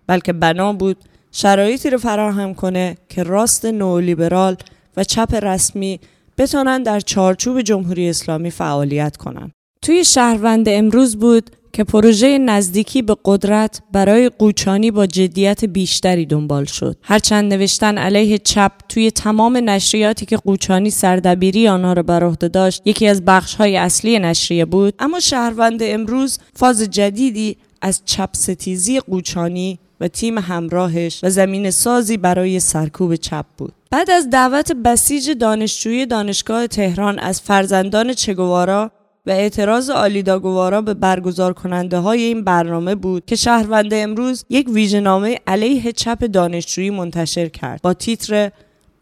[0.07, 0.97] بلکه بنا بود
[1.33, 4.57] شرایطی رو فراهم کنه که راست نئولیبرال
[4.97, 6.01] و چپ رسمی
[6.39, 9.53] بتونن در چارچوب جمهوری اسلامی فعالیت کنند.
[9.83, 16.65] توی شهروند امروز بود که پروژه نزدیکی به قدرت برای قوچانی با جدیت بیشتری دنبال
[16.65, 16.97] شد.
[17.03, 22.83] هرچند نوشتن علیه چپ توی تمام نشریاتی که قوچانی سردبیری آنها را بر عهده داشت
[22.85, 29.79] یکی از بخشهای اصلی نشریه بود اما شهروند امروز فاز جدیدی از چپ ستیزی قوچانی
[30.01, 33.73] و تیم همراهش و زمین سازی برای سرکوب چپ بود.
[33.91, 38.91] بعد از دعوت بسیج دانشجوی دانشگاه تهران از فرزندان چگوارا
[39.27, 45.39] و اعتراض آلیداگوارا به برگزار کننده های این برنامه بود که شهروند امروز یک ویژنامه
[45.47, 48.51] علیه چپ دانشجویی منتشر کرد با تیتر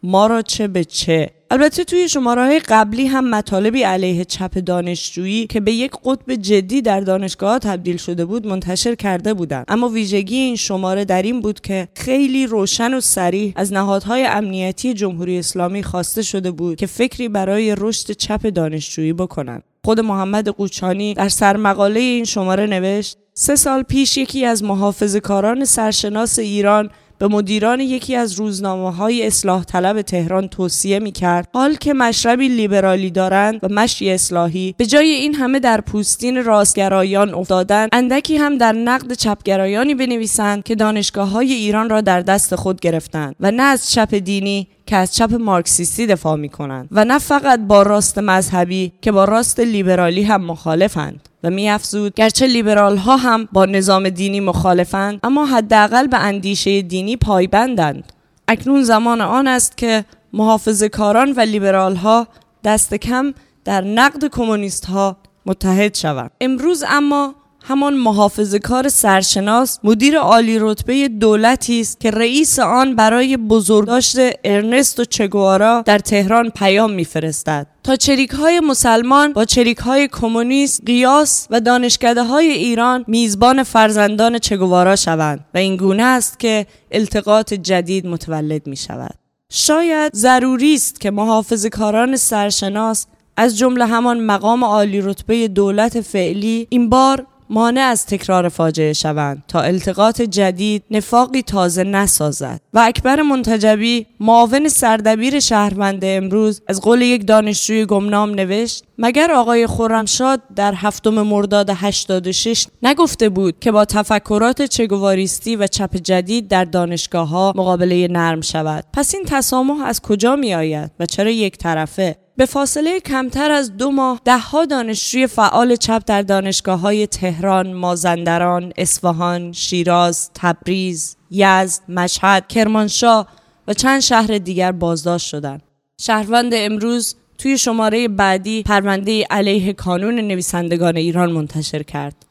[0.03, 5.59] ما را چه به چه؟ البته توی شماره قبلی هم مطالبی علیه چپ دانشجویی که
[5.59, 10.55] به یک قطب جدی در دانشگاه تبدیل شده بود منتشر کرده بودند اما ویژگی این
[10.55, 16.21] شماره در این بود که خیلی روشن و سریح از نهادهای امنیتی جمهوری اسلامی خواسته
[16.21, 22.25] شده بود که فکری برای رشد چپ دانشجویی بکنند خود محمد قوچانی در سرمقاله این
[22.25, 28.33] شماره نوشت سه سال پیش یکی از محافظ کاران سرشناس ایران به مدیران یکی از
[28.33, 34.11] روزنامه های اصلاح طلب تهران توصیه می کرد حال که مشربی لیبرالی دارند و مشی
[34.11, 40.63] اصلاحی به جای این همه در پوستین راستگرایان افتادند اندکی هم در نقد چپگرایانی بنویسند
[40.63, 44.95] که دانشگاه های ایران را در دست خود گرفتند و نه از چپ دینی که
[44.95, 49.59] از چپ مارکسیستی دفاع می کنند و نه فقط با راست مذهبی که با راست
[49.59, 51.29] لیبرالی هم مخالفند.
[51.45, 56.81] و می افزود گرچه لیبرال ها هم با نظام دینی مخالفند اما حداقل به اندیشه
[56.81, 58.13] دینی پایبندند.
[58.47, 62.27] اکنون زمان آن است که محافظ کاران و لیبرال ها
[62.63, 63.33] دست کم
[63.65, 66.31] در نقد کمونیست ها متحد شوند.
[66.41, 67.35] امروز اما
[67.67, 74.99] همان محافظ کار سرشناس مدیر عالی رتبه دولتی است که رئیس آن برای بزرگداشت ارنست
[74.99, 77.67] و چگوارا در تهران پیام میفرستد.
[77.83, 84.39] تا چریک های مسلمان با چریک های کمونیست قیاس و دانشکده های ایران میزبان فرزندان
[84.39, 89.15] چگوارا شوند و این گونه است که التقاط جدید متولد می شود
[89.49, 93.05] شاید ضروری است که محافظ کاران سرشناس
[93.37, 99.43] از جمله همان مقام عالی رتبه دولت فعلی این بار مانع از تکرار فاجعه شوند
[99.47, 102.61] تا التقاط جدید نفاقی تازه نسازد.
[102.73, 109.67] و اکبر منتجبی معاون سردبیر شهروند امروز از قول یک دانشجوی گمنام نوشت مگر آقای
[109.67, 116.65] خورمشاد در هفتم مرداد 86 نگفته بود که با تفکرات چگواریستی و چپ جدید در
[116.65, 121.57] دانشگاه ها مقابله نرم شود؟ پس این تسامح از کجا می آید و چرا یک
[121.57, 127.73] طرفه؟ به فاصله کمتر از دو ماه دهها دانشجوی فعال چپ در دانشگاه های تهران،
[127.73, 133.27] مازندران، اصفهان، شیراز، تبریز، یزد، مشهد، کرمانشاه
[133.67, 135.61] و چند شهر دیگر بازداشت شدند.
[136.01, 142.24] شهروند امروز توی شماره بعدی پرونده علیه کانون نویسندگان ایران منتشر کرد.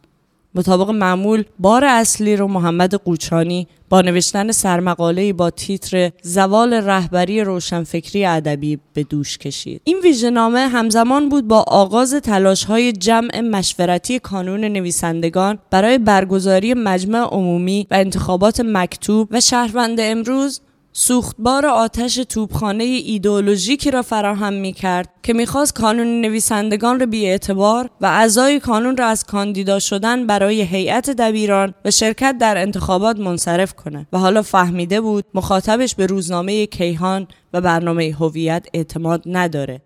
[0.54, 8.24] مطابق معمول بار اصلی رو محمد قوچانی با نوشتن سرمقاله با تیتر زوال رهبری روشنفکری
[8.24, 9.80] ادبی به دوش کشید.
[9.84, 17.18] این ویژهنامه همزمان بود با آغاز تلاش های جمع مشورتی کانون نویسندگان برای برگزاری مجمع
[17.18, 20.60] عمومی و انتخابات مکتوب و شهروند امروز
[20.96, 28.06] سوختبار آتش توپخانه ایدئولوژیکی را فراهم می کرد که می‌خواست کانون نویسندگان را اعتبار و
[28.06, 34.06] اعضای کانون را از کاندیدا شدن برای هیئت دبیران و شرکت در انتخابات منصرف کنه
[34.12, 39.82] و حالا فهمیده بود مخاطبش به روزنامه کیهان و برنامه هویت اعتماد نداره.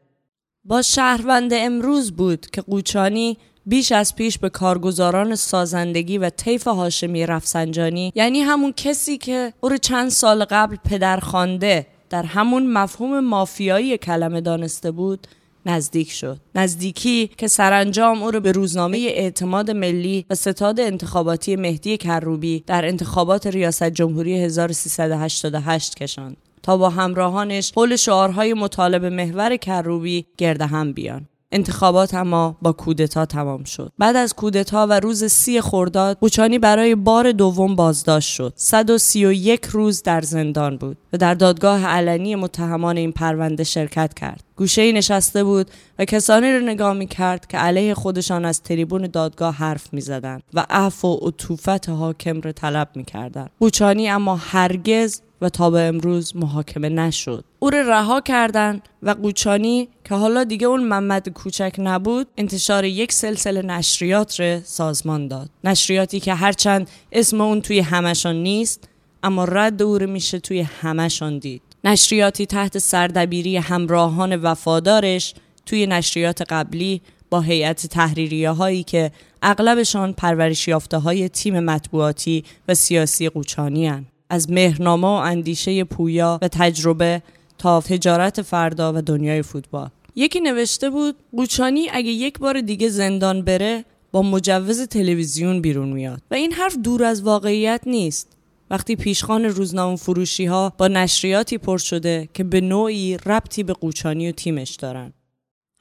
[0.64, 3.38] با شهروند امروز بود که قوچانی
[3.68, 9.76] بیش از پیش به کارگزاران سازندگی و طیف هاشمی رفسنجانی یعنی همون کسی که او
[9.76, 15.26] چند سال قبل پدر خانده در همون مفهوم مافیایی کلمه دانسته بود
[15.66, 16.38] نزدیک شد.
[16.54, 22.84] نزدیکی که سرانجام او را به روزنامه اعتماد ملی و ستاد انتخاباتی مهدی کروبی در
[22.84, 30.92] انتخابات ریاست جمهوری 1388 کشاند تا با همراهانش حول شعارهای مطالب محور کروبی گرد هم
[30.92, 31.28] بیان.
[31.52, 33.92] انتخابات اما با کودتا تمام شد.
[33.98, 38.52] بعد از کودتا و روز سی خرداد بوچانی برای بار دوم بازداشت شد.
[38.56, 44.44] 131 روز در زندان بود و در دادگاه علنی متهمان این پرونده شرکت کرد.
[44.56, 49.54] گوشه نشسته بود و کسانی را نگاه می کرد که علیه خودشان از تریبون دادگاه
[49.54, 53.46] حرف می زدن و عفو و عطوفت حاکم را طلب می کردن.
[53.58, 57.44] بوچانی اما هرگز و تا به امروز محاکمه نشد.
[57.58, 63.12] او را رها کردن و قوچانی که حالا دیگه اون محمد کوچک نبود انتشار یک
[63.12, 65.50] سلسله نشریات را سازمان داد.
[65.64, 68.88] نشریاتی که هرچند اسم اون توی همشان نیست
[69.22, 71.62] اما رد او میشه توی همشان دید.
[71.84, 75.34] نشریاتی تحت سردبیری همراهان وفادارش
[75.66, 79.12] توی نشریات قبلی با هیئت تحریریه هایی که
[79.42, 80.68] اغلبشان پرورش
[81.04, 84.06] های تیم مطبوعاتی و سیاسی قوچانی هن.
[84.30, 87.22] از مهرنامه و اندیشه پویا و تجربه
[87.58, 89.88] تا تجارت فردا و دنیای فوتبال.
[90.14, 96.22] یکی نوشته بود قوچانی اگه یک بار دیگه زندان بره با مجوز تلویزیون بیرون میاد.
[96.30, 98.28] و این حرف دور از واقعیت نیست.
[98.70, 104.28] وقتی پیشخان روزنامه فروشی ها با نشریاتی پر شده که به نوعی ربطی به قوچانی
[104.28, 105.12] و تیمش دارن.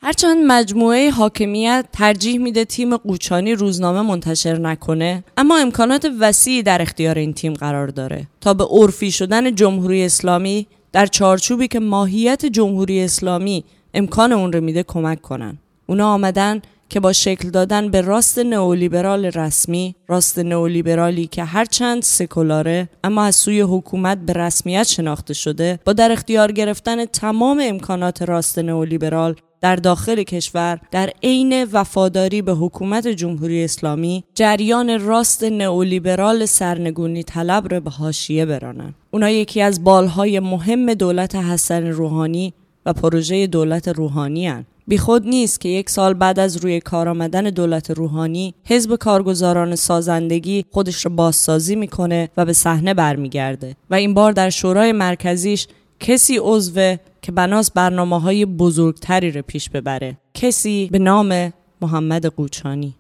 [0.08, 7.18] هرچند مجموعه حاکمیت ترجیح میده تیم قوچانی روزنامه منتشر نکنه اما امکانات وسیعی در اختیار
[7.18, 13.04] این تیم قرار داره تا به عرفی شدن جمهوری اسلامی در چارچوبی که ماهیت جمهوری
[13.04, 15.58] اسلامی امکان اون رو میده کمک کنن.
[15.86, 22.90] اونا آمدن که با شکل دادن به راست نئولیبرال رسمی راست نئولیبرالی که هرچند سکولاره
[23.04, 28.60] اما از سوی حکومت به رسمیت شناخته شده با در اختیار گرفتن تمام امکانات راست
[28.60, 37.24] نئولیبرال در داخل کشور در عین وفاداری به حکومت جمهوری اسلامی جریان راست نئولیبرال سرنگونی
[37.24, 42.54] طلب را به حاشیه برانند اونا یکی از بالهای مهم دولت حسن روحانی
[42.86, 44.66] و پروژه دولت روحانی هن.
[44.88, 50.66] بیخود نیست که یک سال بعد از روی کار آمدن دولت روحانی حزب کارگزاران سازندگی
[50.72, 55.68] خودش را بازسازی می‌کنه و به صحنه برمیگرده و این بار در شورای مرکزیش
[56.00, 60.18] کسی عضو که بناس برنامه های بزرگتری رو پیش ببره.
[60.34, 62.96] کسی به نام محمد قوچانی.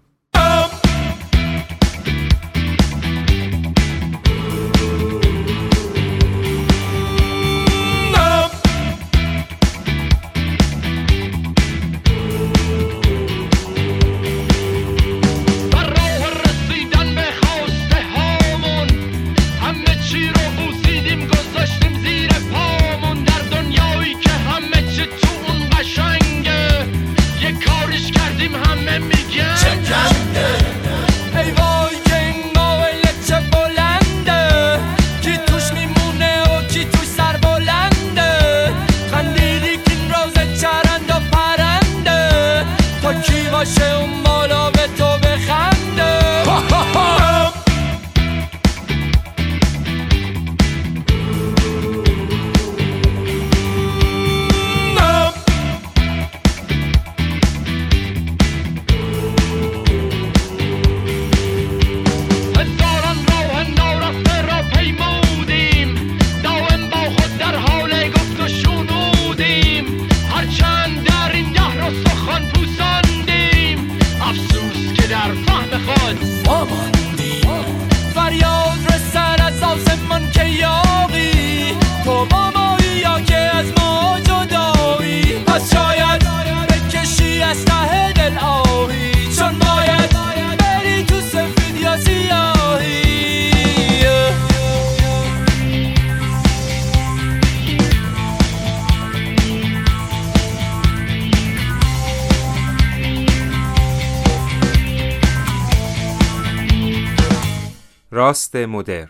[108.47, 109.09] راست مدرن.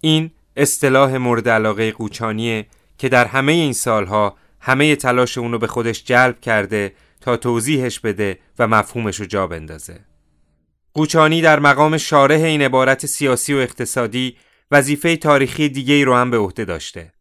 [0.00, 2.66] این اصطلاح مورد علاقه قوچانیه
[2.98, 8.38] که در همه این سالها همه تلاش اونو به خودش جلب کرده تا توضیحش بده
[8.58, 10.04] و مفهومش رو جا بندازه.
[10.94, 14.36] قوچانی در مقام شارح این عبارت سیاسی و اقتصادی
[14.70, 17.12] وظیفه تاریخی دیگه ای رو هم به عهده داشته.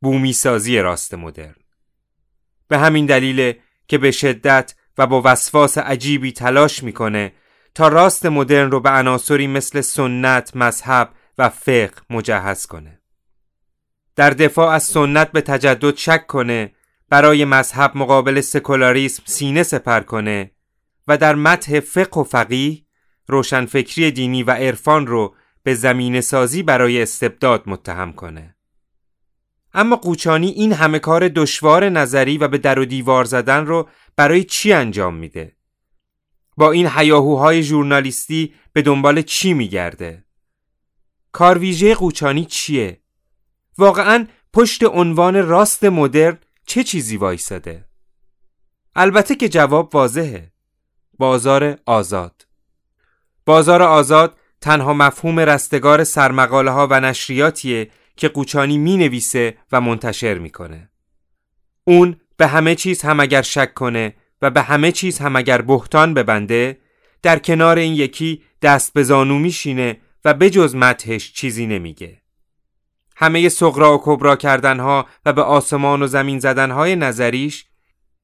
[0.00, 1.54] بومی سازی راست مدرن.
[2.68, 3.54] به همین دلیل
[3.88, 7.32] که به شدت و با وسواس عجیبی تلاش می‌کنه
[7.74, 13.00] تا راست مدرن رو به عناصری مثل سنت، مذهب و فقه مجهز کنه.
[14.16, 16.72] در دفاع از سنت به تجدد شک کنه،
[17.08, 20.50] برای مذهب مقابل سکولاریسم سینه سپر کنه
[21.08, 22.82] و در متح فقه و فقیه
[23.26, 28.56] روشنفکری دینی و عرفان رو به زمین سازی برای استبداد متهم کنه.
[29.74, 34.44] اما قوچانی این همه کار دشوار نظری و به در و دیوار زدن رو برای
[34.44, 35.56] چی انجام میده؟
[36.56, 40.24] با این حیاهوهای ژورنالیستی به دنبال چی میگرده؟
[41.32, 43.00] کارویژه قوچانی چیه؟
[43.78, 47.84] واقعا پشت عنوان راست مدرن چه چیزی وایساده؟
[48.96, 50.52] البته که جواب واضحه
[51.18, 52.46] بازار آزاد
[53.46, 60.38] بازار آزاد تنها مفهوم رستگار سرمقاله ها و نشریاتیه که قوچانی می نویسه و منتشر
[60.38, 60.90] می‌کنه.
[61.84, 66.14] اون به همه چیز هم اگر شک کنه و به همه چیز هم اگر بهتان
[66.14, 66.78] ببنده
[67.22, 72.22] در کنار این یکی دست به زانو میشینه و بجز متهش چیزی نمیگه.
[73.16, 77.64] همه سغرا و کبرا کردنها و به آسمان و زمین زدنهای نظریش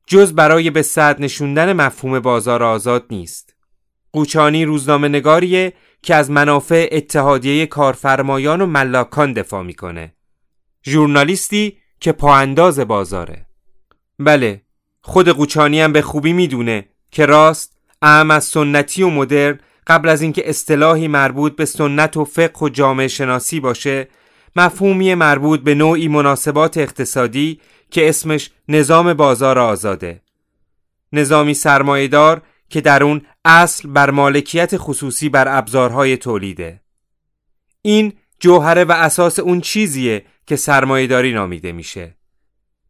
[0.06, 3.54] جز برای به صد نشوندن مفهوم بازار آزاد نیست.
[4.12, 10.14] قوچانی روزنامه نگاریه که از منافع اتحادیه کارفرمایان و ملاکان دفاع می‌کنه.
[10.86, 13.46] ژورنالیستی که پاانداز بازاره.
[14.18, 14.62] بله،
[15.00, 20.22] خود قوچانی هم به خوبی می‌دونه که راست اهم از سنتی و مدرن قبل از
[20.22, 24.08] اینکه اصطلاحی مربوط به سنت و فقه و جامعه شناسی باشه
[24.56, 30.22] مفهومی مربوط به نوعی مناسبات اقتصادی که اسمش نظام بازار آزاده.
[31.12, 36.80] نظامی سرمایهدار که در اون اصل بر مالکیت خصوصی بر ابزارهای تولیده.
[37.82, 42.17] این جوهره و اساس اون چیزیه که سرمایهداری نامیده میشه.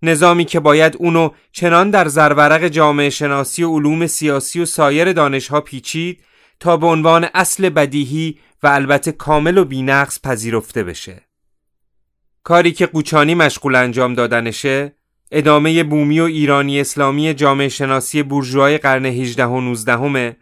[0.03, 5.61] نظامی که باید اونو چنان در زرورق جامعه شناسی و علوم سیاسی و سایر دانشها
[5.61, 6.21] پیچید
[6.61, 11.23] تا به عنوان اصل بدیهی و البته کامل و بینقص پذیرفته بشه.
[12.43, 14.95] کاری که قوچانی مشغول انجام دادنشه
[15.31, 20.37] ادامه بومی و ایرانی اسلامی جامعه شناسی بورژوای قرن 18 و 19 همه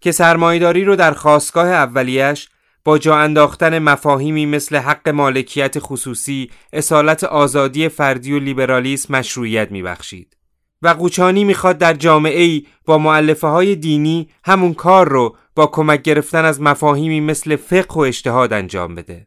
[0.00, 2.48] که سرمایداری رو در خواستگاه اولیش
[2.84, 10.36] با جا انداختن مفاهیمی مثل حق مالکیت خصوصی، اصالت آزادی فردی و لیبرالیسم مشروعیت میبخشید.
[10.82, 16.02] و قوچانی می‌خواد در جامعه ای با معلفه های دینی همون کار رو با کمک
[16.02, 19.26] گرفتن از مفاهیمی مثل فقه و اجتهاد انجام بده.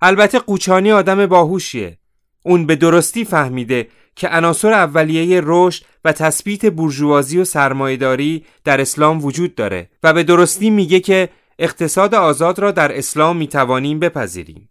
[0.00, 1.98] البته قوچانی آدم باهوشیه.
[2.44, 9.24] اون به درستی فهمیده که عناصر اولیه رشد و تثبیت بورژوازی و سرمایهداری در اسلام
[9.24, 11.28] وجود داره و به درستی میگه که
[11.58, 14.70] اقتصاد آزاد را در اسلام می‌توانیم بپذیریم.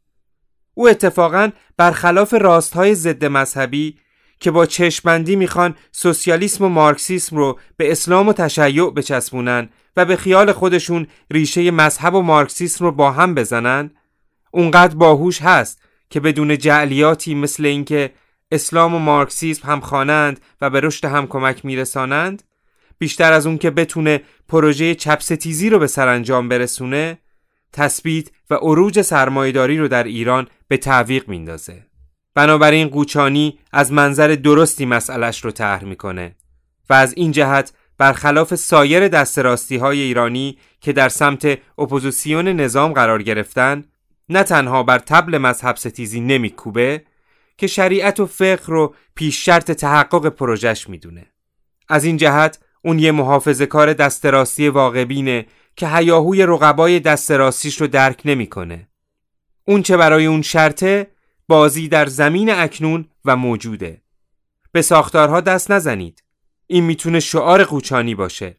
[0.73, 3.97] او اتفاقا برخلاف راستهای ضد مذهبی
[4.39, 10.15] که با چشمندی می‌خوان سوسیالیسم و مارکسیسم رو به اسلام و تشیع بچسبونن و به
[10.15, 13.91] خیال خودشون ریشه مذهب و مارکسیسم رو با هم بزنن
[14.51, 18.13] اونقدر باهوش هست که بدون جعلیاتی مثل اینکه
[18.51, 22.43] اسلام و مارکسیسم هم خوانند و به رشد هم کمک میرسانند
[23.03, 27.17] بیشتر از اون که بتونه پروژه چپستیزی رو به سرانجام برسونه
[27.73, 31.85] تثبیت و عروج سرمایهداری رو در ایران به تعویق میندازه.
[32.35, 36.35] بنابراین قوچانی از منظر درستی مسئلش رو طرح می‌کنه
[36.89, 43.23] و از این جهت برخلاف سایر دستراستی های ایرانی که در سمت اپوزیسیون نظام قرار
[43.23, 43.83] گرفتن
[44.29, 47.03] نه تنها بر طبل مذهب ستیزی نمیکوبه
[47.57, 51.25] که شریعت و فقه رو پیش شرط تحقق پروژش می‌دونه.
[51.89, 58.21] از این جهت اون یه محافظه کار دستراستی واقعبینه که هیاهوی رقبای دستراستیش رو درک
[58.25, 58.89] نمی‌کنه.
[59.67, 61.07] اون چه برای اون شرطه
[61.47, 64.01] بازی در زمین اکنون و موجوده.
[64.71, 66.23] به ساختارها دست نزنید.
[66.67, 68.57] این می‌تونه شعار قوچانی باشه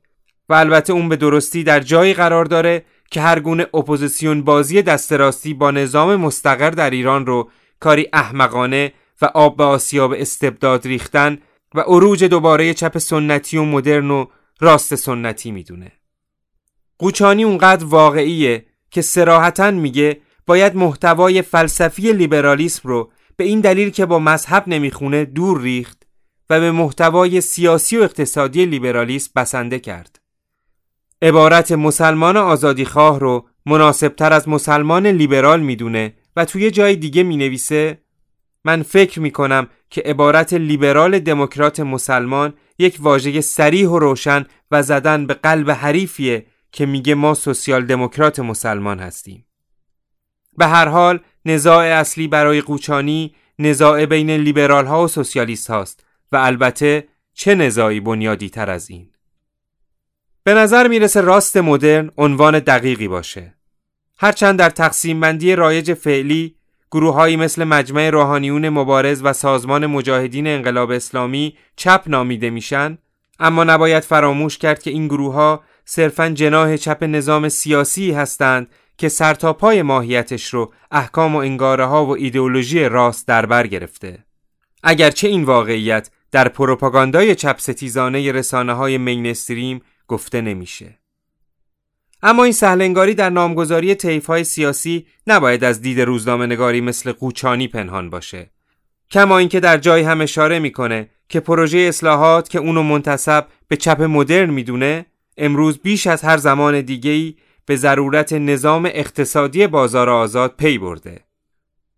[0.49, 5.55] و البته اون به درستی در جایی قرار داره که هر گونه اپوزیسیون بازی دستراستی
[5.55, 7.51] با نظام مستقر در ایران رو
[7.81, 11.39] کاری احمقانه و آب به آسیاب استبداد ریختن
[11.75, 14.27] و عروج دوباره چپ سنتی و مدرن و
[14.61, 15.93] راست سنتی می‌دونه.
[16.99, 24.07] قوچانی اونقدر واقعیه که سراحتا میگه باید محتوای فلسفی لیبرالیسم رو به این دلیل که
[24.07, 26.03] با مذهب نمی‌خونه دور ریخت
[26.51, 30.21] و به محتوای سیاسی و اقتصادی لیبرالیسم بسنده کرد.
[31.23, 37.99] عبارت مسلمان آزادیخواه رو مناسبتر از مسلمان لیبرال می‌دونه و توی جای دیگه می نویسه
[38.65, 44.83] من فکر می کنم که عبارت لیبرال دموکرات مسلمان یک واژه سریح و روشن و
[44.83, 49.47] زدن به قلب حریفیه که میگه ما سوسیال دموکرات مسلمان هستیم.
[50.57, 56.37] به هر حال نزاع اصلی برای قوچانی نزاع بین لیبرال ها و سوسیالیست هاست و
[56.37, 59.11] البته چه نزاعی بنیادی تر از این
[60.45, 63.55] به نظر می‌رسه راست مدرن عنوان دقیقی باشه
[64.19, 66.57] هرچند در تقسیم بندی رایج فعلی
[66.95, 72.99] گروههایی مثل مجمع روحانیون مبارز و سازمان مجاهدین انقلاب اسلامی چپ نامیده میشن
[73.41, 78.69] اما نباید فراموش کرد که این گروه ها صرفا جناه چپ نظام سیاسی هستند
[78.99, 84.25] که سرتاپای ماهیتش رو احکام و انگاره ها و ایدئولوژی راست در بر گرفته.
[84.83, 90.99] اگرچه این واقعیت در پروپاگاندای چپ ستیزانه رسانه های مینستریم گفته نمیشه.
[92.27, 97.69] اما این سهلنگاری در نامگذاری طیف های سیاسی نباید از دید روزنامه نگاری مثل قوچانی
[97.69, 98.51] پنهان باشه
[99.11, 104.03] کما اینکه در جای هم اشاره می‌کنه که پروژه اصلاحات که اونو منتصب به چپ
[104.03, 105.07] مدرن می‌دونه
[105.39, 107.35] امروز بیش از هر زمان دیگه‌ای
[107.67, 111.21] به ضرورت نظام اقتصادی بازار آزاد پی برده.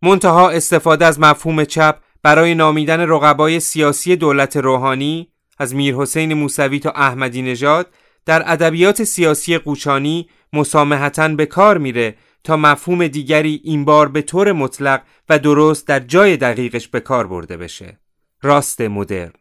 [0.03, 6.91] منتها استفاده از مفهوم چپ برای نامیدن رقبای سیاسی دولت روحانی از میرحسین موسوی تا
[6.91, 7.87] احمدی نژاد
[8.27, 12.15] در ادبیات سیاسی قوچانی مسامحتا به کار میره
[12.45, 17.27] تا مفهوم دیگری این بار به طور مطلق و درست در جای دقیقش به کار
[17.27, 17.99] برده بشه.
[18.43, 19.33] راست مدرن.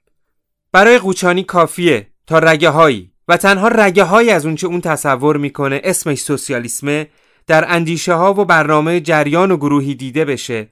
[0.71, 5.81] برای قوچانی کافیه تا رگه هایی و تنها رگه های از اونچه اون تصور می‌کنه
[5.83, 7.07] اسمش سوسیالیسمه
[7.47, 10.69] در اندیشه ها و برنامه جریان و گروهی دیده بشه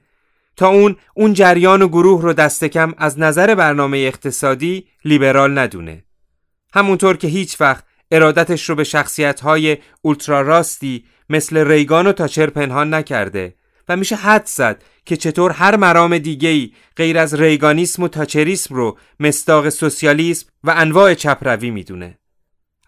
[0.56, 6.04] تا اون اون جریان و گروه رو دست کم از نظر برنامه اقتصادی لیبرال ندونه
[6.74, 7.84] همونطور که هیچ وقت
[8.14, 13.54] ارادتش رو به شخصیت های اولترا راستی مثل ریگان و تاچر پنهان نکرده
[13.88, 18.98] و میشه حد زد که چطور هر مرام دیگهی غیر از ریگانیسم و تاچریسم رو
[19.20, 22.18] مستاق سوسیالیسم و انواع چپروی می‌دونه.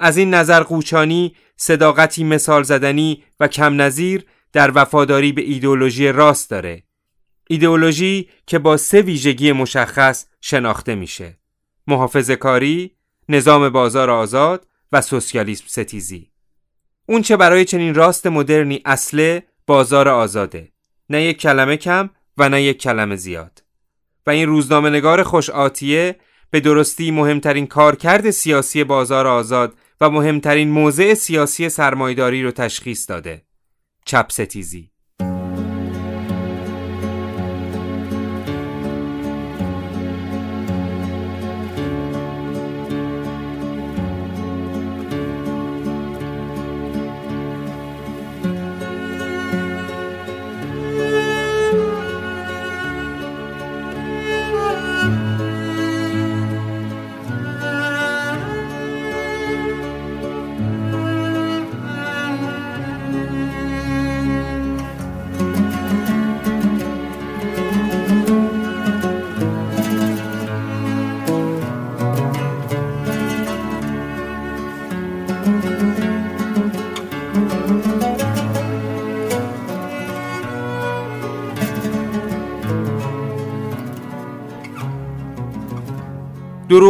[0.00, 6.50] از این نظر قوچانی صداقتی مثال زدنی و کم نظیر در وفاداری به ایدئولوژی راست
[6.50, 6.82] داره.
[7.48, 11.38] ایدئولوژی که با سه ویژگی مشخص شناخته میشه.
[11.86, 12.96] محافظ کاری،
[13.28, 16.30] نظام بازار آزاد و سوسیالیسم ستیزی.
[17.08, 20.72] اون چه برای چنین راست مدرنی اصله بازار آزاده.
[21.10, 23.62] نه یک کلمه کم و نه یک کلمه زیاد.
[24.26, 26.16] و این روزنامه نگار خوش آتیه
[26.50, 33.42] به درستی مهمترین کارکرد سیاسی بازار آزاد و مهمترین موضع سیاسی سرمایداری رو تشخیص داده.
[34.04, 34.90] چپ ستیزی.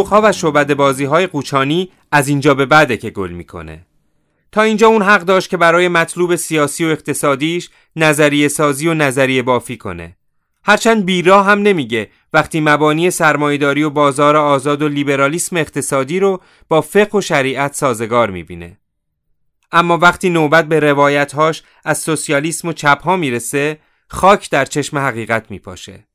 [0.07, 3.87] دروغ ها و شعبد بازی های قوچانی از اینجا به بعده که گل می‌کنه.
[4.53, 9.43] تا اینجا اون حق داشت که برای مطلوب سیاسی و اقتصادیش نظریه سازی و نظریه
[9.43, 10.17] بافی کنه.
[10.65, 16.81] هرچند بیرا هم نمیگه وقتی مبانی سرمایهداری و بازار آزاد و لیبرالیسم اقتصادی رو با
[16.81, 18.79] فقه و شریعت سازگار می‌بینه.
[19.73, 23.79] اما وقتی نوبت به روایتهاش از سوسیالیسم و چپ ها می‌رسه
[24.09, 26.07] خاک در چشم حقیقت میپاشه.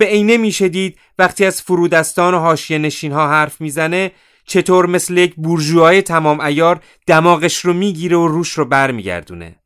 [0.00, 4.12] به عینه میشه دید وقتی از فرودستان و حاشیه نشین ها حرف می‌زنه
[4.46, 9.56] چطور مثل یک بورژوهای تمام ایار دماغش رو می‌گیره و روش رو برمیگردونه.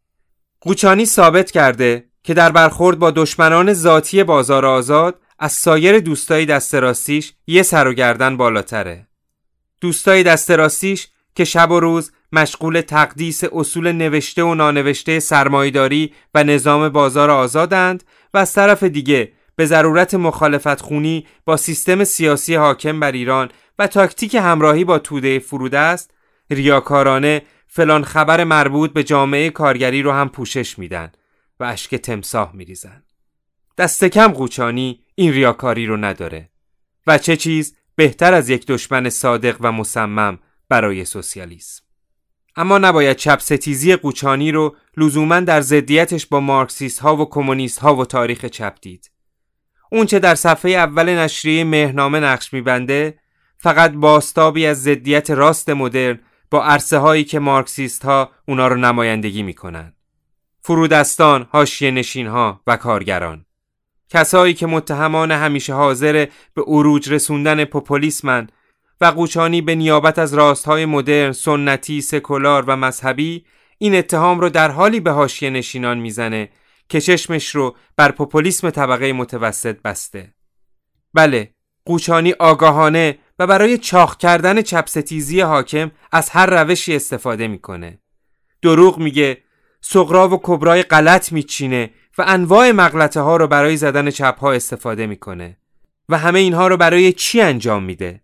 [0.61, 6.75] قوچانی ثابت کرده که در برخورد با دشمنان ذاتی بازار آزاد از سایر دوستای دست
[6.75, 9.07] راستیش یه سر و گردن بالاتره.
[9.81, 16.45] دوستای دست راستیش که شب و روز مشغول تقدیس اصول نوشته و نانوشته سرمایداری و
[16.45, 18.05] نظام بازار آزادند
[18.35, 23.87] و از طرف دیگه به ضرورت مخالفت خونی با سیستم سیاسی حاکم بر ایران و
[23.87, 26.15] تاکتیک همراهی با توده فرود است
[26.51, 31.13] ریاکارانه فلان خبر مربوط به جامعه کارگری رو هم پوشش میدن
[31.61, 33.03] و اشک تمساه میریزن
[33.79, 36.51] دست کم قوچانی این ریاکاری رو نداره
[37.07, 40.39] و چه چیز بهتر از یک دشمن صادق و مصمم
[40.69, 41.85] برای سوسیالیسم
[42.57, 47.97] اما نباید چپ ستیزی قوچانی رو لزوما در ضدیتش با مارکسیست ها و کمونیست ها
[47.97, 49.11] و تاریخ چپ دید.
[49.95, 53.19] اون چه در صفحه اول نشریه مهرنامه نقش میبنده
[53.59, 56.19] فقط باستابی از ضدیت راست مدرن
[56.51, 59.93] با عرصه هایی که مارکسیست ها اونا رو نمایندگی می‌کنن.
[60.61, 63.45] فرودستان، حاشیه نشین ها و کارگران.
[64.11, 68.49] کسایی که متهمان همیشه حاضر به اروج رسوندن پوپولیسمن
[69.01, 73.45] و قوچانی به نیابت از راستهای مدرن، سنتی، سکولار و مذهبی
[73.79, 76.49] این اتهام رو در حالی به حاشیه نشینان می‌زنه
[76.89, 80.35] که چشمش رو بر پوپولیسم طبقه متوسط بسته.
[81.15, 81.55] بله،
[81.85, 87.99] قوچانی آگاهانه و برای چاخ کردن چپستیزی حاکم از هر روشی استفاده می‌کنه.
[88.63, 89.39] دروغ میگه،
[89.81, 95.07] سقرا و کبرای غلط میچینه و انواع مغلطه ها رو برای زدن چپ ها استفاده
[95.07, 95.57] می‌کنه
[96.09, 98.21] و همه اینها رو برای چی انجام میده؟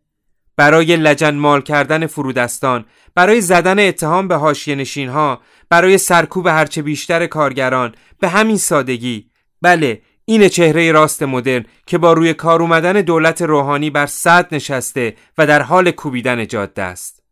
[0.56, 2.84] برای لجن مال کردن فرودستان،
[3.14, 5.40] برای زدن اتهام به حاشیه نشین ها،
[5.70, 9.30] برای سرکوب هرچه بیشتر کارگران، به همین سادگی.
[9.62, 15.14] بله، این چهره راست مدرن که با روی کار اومدن دولت روحانی بر صد نشسته
[15.38, 17.22] و در حال کوبیدن جاده است.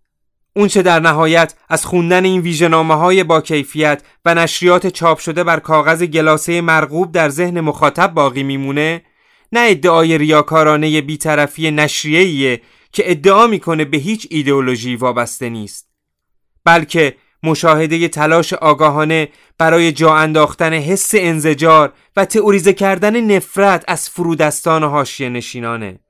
[0.56, 5.60] اونچه در نهایت از خوندن این ویژنامه های با کیفیت و نشریات چاپ شده بر
[5.60, 9.02] کاغذ گلاسه مرغوب در ذهن مخاطب باقی میمونه
[9.52, 12.60] نه ادعای ریاکارانه بیطرفی نشریه‌ایه
[12.92, 15.88] که ادعا می‌کنه به هیچ ایدئولوژی وابسته نیست
[16.64, 19.28] بلکه مشاهده تلاش آگاهانه
[19.58, 26.00] برای جا انداختن حس انزجار و تئوریزه کردن نفرت از فرودستان و حاشیه نشینانه.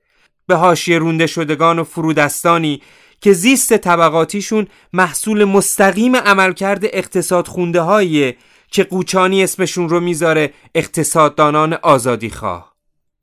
[0.47, 2.83] به حاشیه رونده شدگان و فرودستانی
[3.20, 8.37] که زیست طبقاتیشون محصول مستقیم عملکرد اقتصاد خونده هاییه
[8.70, 12.78] که قوچانی اسمشون رو می‌ذاره اقتصاددانان آزادی خواه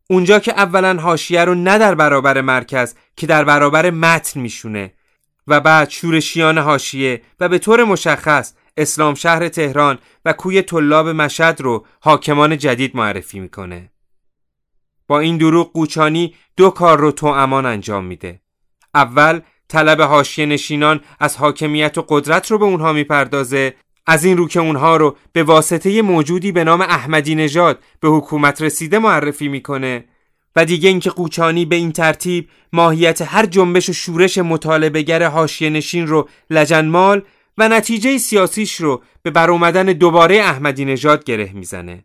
[0.10, 4.93] اونجا که اولا حاشیه رو نه در برابر مرکز که در برابر متن میشونه.
[5.47, 11.56] و بعد شورشیان حاشیه و به طور مشخص اسلام شهر تهران و کوی طلاب مشد
[11.60, 13.91] رو حاکمان جدید معرفی می‌کنه.
[15.08, 18.41] با این دروغ قوچانی دو کار رو تو امان انجام میده.
[18.93, 23.74] اول طلب حاشیه نشینان از حاکمیت و قدرت رو به اونها می‌پردازه
[24.08, 28.62] از این رو که اونها رو به واسطه موجودی به نام احمدی نژاد به حکومت
[28.62, 30.06] رسیده معرفی می‌کنه
[30.56, 36.08] و دیگه اینکه قوچانی به این ترتیب ماهیت هر جنبش و شورش مطالبهگر حاشیه نشین
[36.08, 37.22] رو لجنمال
[37.58, 42.03] و نتیجه سیاسیش رو به برومدن دوباره احمدی نژاد گره می‌زنه.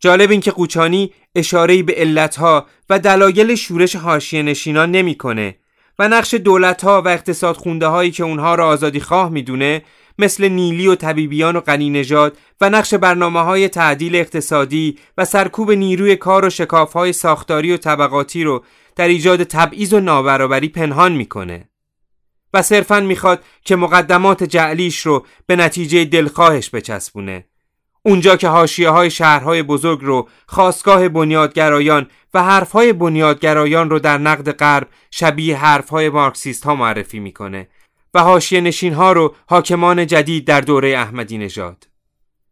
[0.00, 5.56] جالب این که قوچانی اشاره‌ای به علتها و دلایل شورش حاشیه نشینان نمی‌کنه
[5.98, 9.82] و نقش دولتها و اقتصاد خونده هایی که اونها را آزادی خواه می‌دونه
[10.20, 15.72] مثل نیلی و طبیبیان و غنی نژاد و نقش برنامه های تعدیل اقتصادی و سرکوب
[15.72, 18.64] نیروی کار و شکاف های ساختاری و طبقاتی رو
[18.96, 21.68] در ایجاد تبعیض و نابرابری پنهان می‌کنه.
[22.54, 27.44] و صرفا می‌خواد که مقدمات جعلیش رو به نتیجه دلخواهش بچسبونه.
[28.02, 34.52] اونجا که حاشیه های شهرهای بزرگ رو خواستگاه بنیادگرایان و حرفهای بنیادگرایان رو در نقد
[34.52, 37.68] غرب شبیه حرفهای مارکسیست ها معرفی می‌کنه.
[38.14, 41.88] و حاشیه نشین ها رو حاکمان جدید در دوره احمدی نژاد.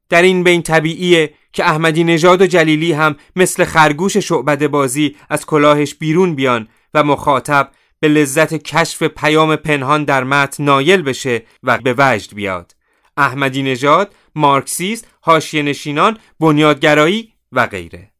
[0.09, 5.46] در این بین طبیعیه که احمدی نژاد و جلیلی هم مثل خرگوش شعبده بازی از
[5.46, 11.78] کلاهش بیرون بیان و مخاطب به لذت کشف پیام پنهان در متن نایل بشه و
[11.78, 12.74] به وجد بیاد.
[13.16, 18.11] احمدی نژاد مارکسیست حاشیه نشینان بنیادگرایی و غیره.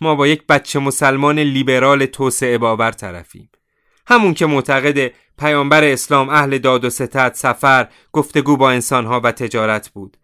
[0.00, 3.50] ما با یک بچه مسلمان لیبرال توسعه باور طرفیم.
[4.10, 9.88] همون که معتقد پیامبر اسلام اهل داد و ستد سفر گفتگو با انسانها و تجارت
[9.88, 10.16] بود.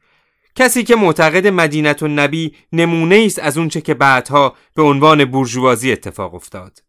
[0.54, 5.92] کسی که معتقد مدینت و نبی نمونه است از اونچه که بعدها به عنوان بورژوازی
[5.92, 6.82] اتفاق افتاد.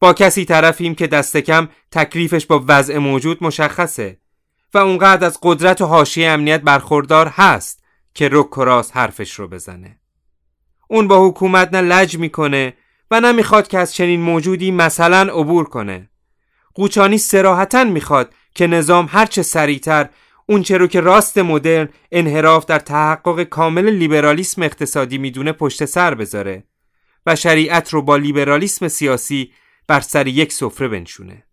[0.00, 4.18] با کسی طرفیم که دست کم تکلیفش با وضع موجود مشخصه
[4.74, 7.84] و اونقدر از قدرت و حاشیه امنیت برخوردار هست
[8.14, 10.00] که رک و راست حرفش رو بزنه.
[10.88, 12.74] اون با حکومت نه لج می‌کنه
[13.10, 16.10] و نمی‌خواد که از چنین موجودی مثلا عبور کنه.
[16.74, 20.08] قوچانی سراحتا می‌خواد که نظام هرچه سریعتر
[20.46, 26.64] اونچه رو که راست مدرن انحراف در تحقق کامل لیبرالیسم اقتصادی می‌دونه پشت سر بذاره
[27.26, 29.52] و شریعت رو با لیبرالیسم سیاسی
[29.86, 31.44] بر سر یک سفره بنشونه.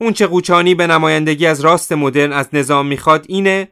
[0.00, 3.68] اونچه قوچانی به نمایندگی از راست مدرن از نظام می‌خواد اینه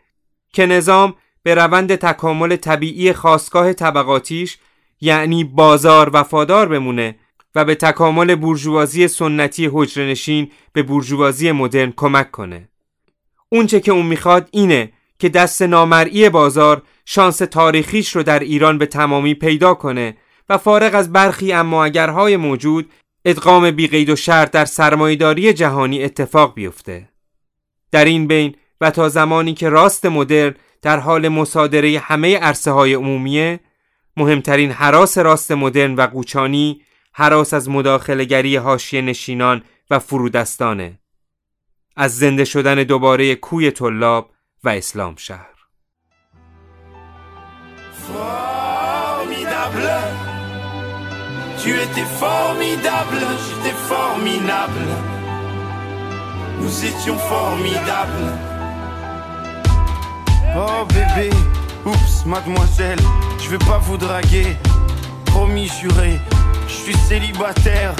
[0.52, 4.58] که نظام به روند تکامل طبیعی خواستگاه طبقاتیش
[5.00, 7.16] یعنی بازار وفادار بمونه
[7.54, 12.68] و به تکامل بورژوازی سنتی حجرنشین به بورژوازی مدرن کمک کنه.
[13.48, 18.86] اونچه که اون می‌خواد اینه که دست نامرئی بازار شانس تاریخیش رو در ایران به
[18.86, 20.16] تمامی پیدا کنه
[20.48, 22.90] و فارغ از برخی اما اگرهای موجود
[23.24, 27.08] ادغام بیقید و شرط در سرمایداری جهانی اتفاق بیفته.
[27.90, 32.94] در این بین و تا زمانی که راست مدرن در حال مصادره همه عرصه های
[32.94, 33.60] عمومیه
[34.18, 40.98] مهمترین حراس راست مدرن و قوچانی حراس از مداخلگری هاشی نشینان و فرودستانه.
[41.96, 44.30] از زنده شدن دوباره کوی طلاب
[44.64, 45.58] و اسلام شهر.
[51.62, 54.90] Tu étais formidable, j'étais formidable.
[56.60, 58.30] Nous étions formidables.
[60.56, 61.30] Oh bébé,
[61.88, 62.98] oups mademoiselle,
[63.42, 64.56] je vais pas vous draguer.
[65.26, 66.18] Promis juré,
[66.66, 67.94] je suis célibataire.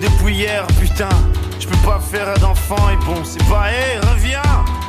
[0.00, 1.08] Depuis hier putain
[1.60, 4.42] Je peux pas faire d'enfant et bon c'est pas hé reviens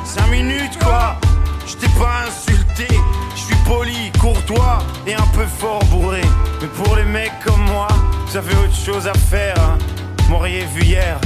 [0.04, 1.16] 5 minutes quoi.
[1.66, 2.88] Je t'ai pas insulté
[3.34, 6.22] Je suis poli, courtois et un peu fort bourré.
[6.60, 7.88] Mais pour les mecs comme moi
[8.26, 9.78] Vous avez autre chose à faire hein.
[10.28, 11.18] M'auriez vu hier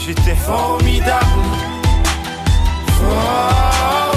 [0.00, 1.26] J'étais formidable.
[2.98, 4.07] Formidable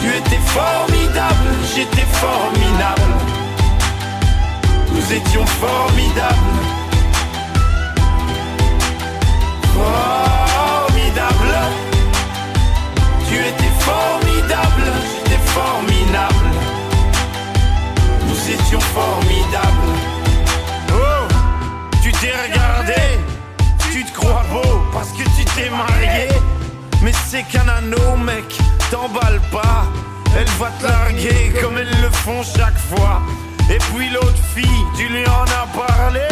[0.00, 3.12] Tu étais formidable J'étais formidable
[4.92, 6.80] Nous étions formidables
[9.80, 11.54] formidable.
[13.28, 16.50] Tu étais formidable, j'étais formidable.
[18.26, 19.90] Nous étions formidables.
[20.92, 21.28] Oh,
[22.02, 23.02] tu t'es regardé,
[23.92, 26.29] tu te crois beau parce que tu t'es marié.
[27.10, 28.44] Mais c'est qu'un anneau, mec,
[28.88, 29.84] t'emballe pas.
[30.38, 33.20] Elle va te larguer comme elles le font chaque fois.
[33.68, 36.28] Et puis l'autre fille, tu lui en as parlé.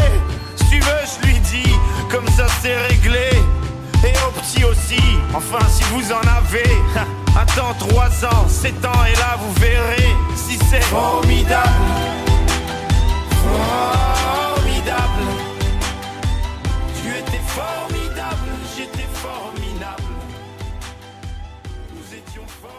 [0.55, 1.74] Si tu veux, je lui dis,
[2.09, 3.31] comme ça c'est réglé.
[4.05, 5.03] Et au petit aussi,
[5.35, 6.70] enfin si vous en avez.
[7.37, 11.68] Attends 3 ans, 7 ans et là vous verrez si c'est formidable.
[13.43, 14.08] Formidable.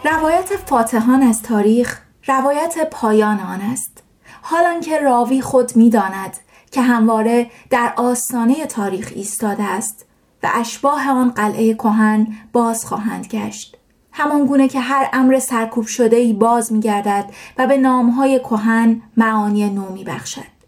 [0.03, 4.03] روایت فاتحان از تاریخ روایت پایان آن است.
[4.41, 6.37] حالان که راوی خود می‌داند
[6.71, 10.05] که همواره در آستانه تاریخ ایستاده است
[10.43, 13.77] و اشباه آن قلعه کهن باز خواهند گشت.
[14.11, 17.25] همان گونه که هر امر سرکوب شده ای باز میگردد
[17.57, 20.59] و به نامهای کهن معانی نو میبخشد.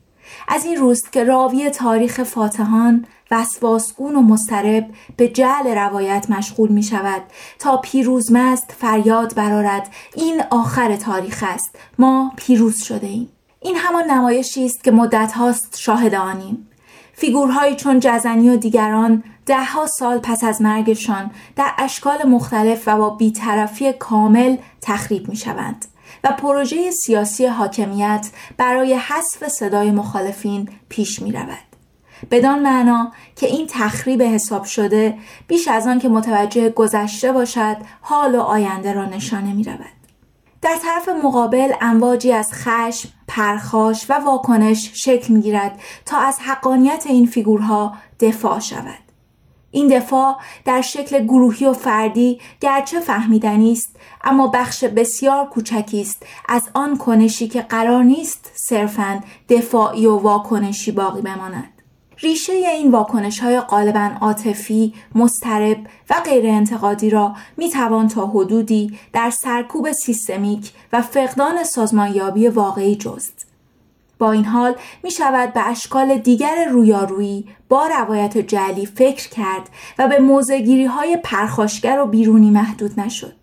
[0.48, 4.86] از این روست که راوی تاریخ فاتحان وسواسگون و مسترب
[5.18, 7.22] به جعل روایت مشغول می شود
[7.60, 11.76] تا پیروزمست فریاد برارد این آخر تاریخ است.
[12.00, 13.30] ما پیروز شده ایم.
[13.62, 16.68] این همان نمایشی است که مدت هاست شاهد آنیم.
[17.14, 23.10] فیگورهایی چون جزنی و دیگران دهها سال پس از مرگشان در اشکال مختلف و با
[23.10, 25.86] بیطرفی کامل تخریب می شوند
[26.24, 31.71] و پروژه سیاسی حاکمیت برای حذف صدای مخالفین پیش می رود.
[32.32, 35.18] بدان معنا که این تخریب حساب شده
[35.48, 40.02] بیش از آن که متوجه گذشته باشد حال و آینده را نشانه می رود.
[40.62, 47.04] در طرف مقابل امواجی از خشم، پرخاش و واکنش شکل می گیرد تا از حقانیت
[47.08, 49.12] این فیگورها دفاع شود.
[49.72, 56.26] این دفاع در شکل گروهی و فردی گرچه فهمیدنی است اما بخش بسیار کوچکی است
[56.50, 61.71] از آن کنشی که قرار نیست صرفاً دفاعی و واکنشی باقی بماند
[62.22, 65.78] ریشه این واکنش های غالبا عاطفی، مسترب
[66.10, 72.96] و غیر انتقادی را می توان تا حدودی در سرکوب سیستمیک و فقدان سازمانیابی واقعی
[72.96, 73.48] جست.
[74.20, 79.70] با این حال می شود به اشکال دیگر رویارویی با روایت جعلی فکر کرد
[80.00, 83.34] و به موزگیری های پرخاشگر و بیرونی محدود نشد.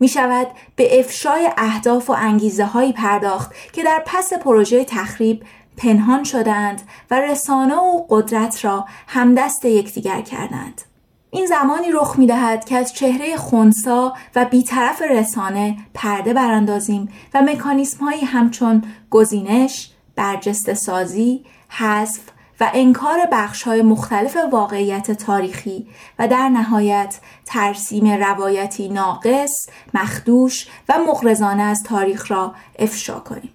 [0.00, 5.42] می شود به افشای اهداف و انگیزه هایی پرداخت که در پس پروژه تخریب
[5.80, 10.82] پنهان شدند و رسانه و قدرت را همدست یکدیگر کردند.
[11.30, 17.42] این زمانی رخ می دهد که از چهره خونسا و بیطرف رسانه پرده براندازیم و
[17.42, 22.20] مکانیسم هایی همچون گزینش، برجسته سازی، حذف
[22.60, 25.86] و انکار بخش های مختلف واقعیت تاریخی
[26.18, 33.52] و در نهایت ترسیم روایتی ناقص، مخدوش و مغرزانه از تاریخ را افشا کنیم.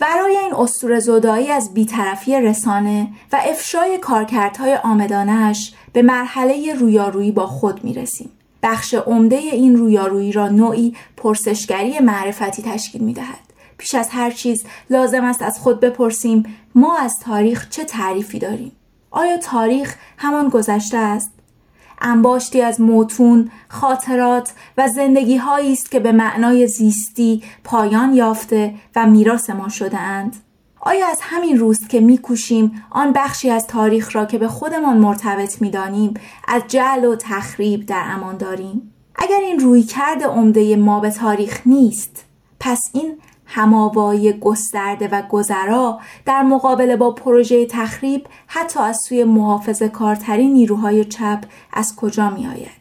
[0.00, 7.46] ورای این اسطوره زدایی از بیطرفی رسانه و افشای کارکردهای آمدانش به مرحله رویارویی با
[7.46, 8.30] خود می رسیم.
[8.62, 13.48] بخش عمده این رویارویی را نوعی پرسشگری معرفتی تشکیل می دهد.
[13.78, 18.72] پیش از هر چیز لازم است از خود بپرسیم ما از تاریخ چه تعریفی داریم؟
[19.10, 21.30] آیا تاریخ همان گذشته است؟
[22.00, 25.40] انباشتی از موتون، خاطرات و زندگی
[25.72, 30.36] است که به معنای زیستی پایان یافته و میراث ما شده اند.
[30.80, 35.62] آیا از همین روست که میکوشیم آن بخشی از تاریخ را که به خودمان مرتبط
[35.62, 36.14] می‌دانیم
[36.48, 41.60] از جعل و تخریب در امان داریم اگر این روی کرد عمده ما به تاریخ
[41.66, 42.24] نیست
[42.60, 43.18] پس این
[43.48, 51.04] هماوایی گسترده و گذرا در مقابله با پروژه تخریب حتی از سوی محافظ کارترین نیروهای
[51.04, 52.78] چپ از کجا می آید؟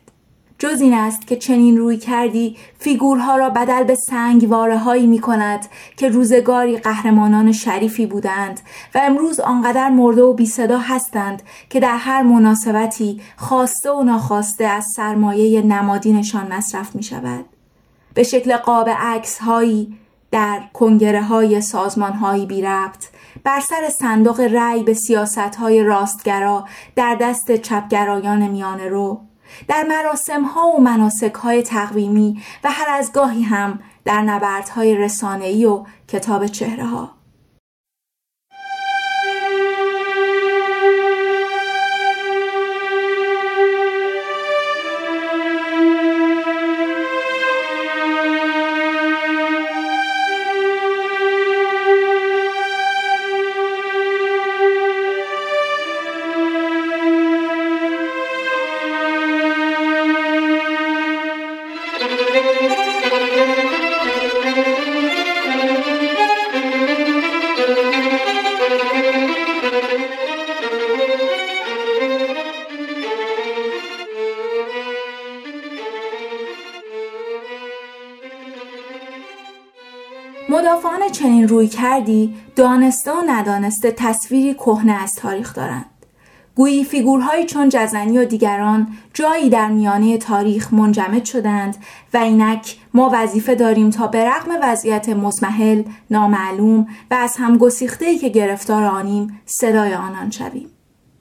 [0.60, 5.66] جز این است که چنین روی کردی فیگورها را بدل به سنگواره هایی می کند
[5.98, 8.60] که روزگاری قهرمانان شریفی بودند
[8.96, 14.66] و امروز آنقدر مرده و بی صدا هستند که در هر مناسبتی خواسته و ناخواسته
[14.66, 17.46] از سرمایه نمادینشان مصرف می شود.
[18.14, 19.98] به شکل قاب عکس هایی
[20.32, 23.06] در کنگره های سازمان هایی بی ربط
[23.44, 26.66] بر سر صندوق رأی به سیاست های راستگرا
[26.96, 29.22] در دست چپگرایان میانه رو
[29.68, 35.66] در مراسم ها و مناسک های تقویمی و هر از گاهی هم در نبردهای رسانه‌ای
[35.66, 37.17] و کتاب چهره ها.
[81.48, 85.86] روی کردی دانسته و ندانسته تصویری کهنه از تاریخ دارند.
[86.56, 91.76] گویی فیگورهایی چون جزنی و دیگران جایی در میانه تاریخ منجمد شدند
[92.14, 98.18] و اینک ما وظیفه داریم تا به رغم وضعیت مزمحل، نامعلوم و از هم گسیختهی
[98.18, 100.70] که گرفتار آنیم صدای آنان شویم.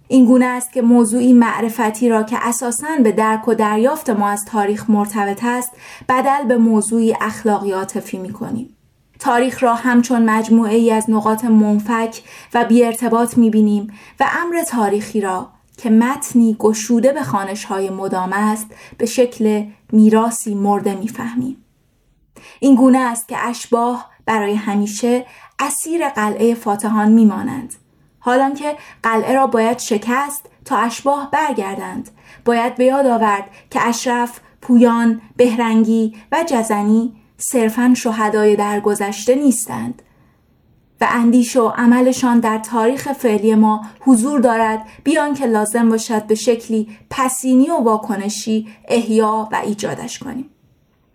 [0.09, 4.45] این گونه است که موضوعی معرفتی را که اساساً به درک و دریافت ما از
[4.45, 5.71] تاریخ مرتبط است
[6.09, 8.76] بدل به موضوعی اخلاقی عاطفی می کنیم.
[9.19, 12.23] تاریخ را همچون مجموعه ای از نقاط منفک
[12.55, 17.91] و بی ارتباط می بینیم و امر تاریخی را که متنی گشوده به خانش های
[17.91, 18.67] مدام است
[18.99, 21.65] به شکل میراسی مرده می‌فهمیم.
[22.61, 25.27] این گونه است که اشباه برای همیشه
[25.59, 27.75] اسیر قلعه فاتحان میمانند.
[28.19, 32.11] حالان که قلعه را باید شکست تا اشباه برگردند.
[32.45, 40.03] باید به یاد آورد که اشرف، پویان، بهرنگی و جزنی صرفا شهدای درگذشته نیستند
[41.01, 46.35] و اندیش و عملشان در تاریخ فعلی ما حضور دارد بیان که لازم باشد به
[46.35, 50.51] شکلی پسینی و واکنشی احیا و ایجادش کنیم.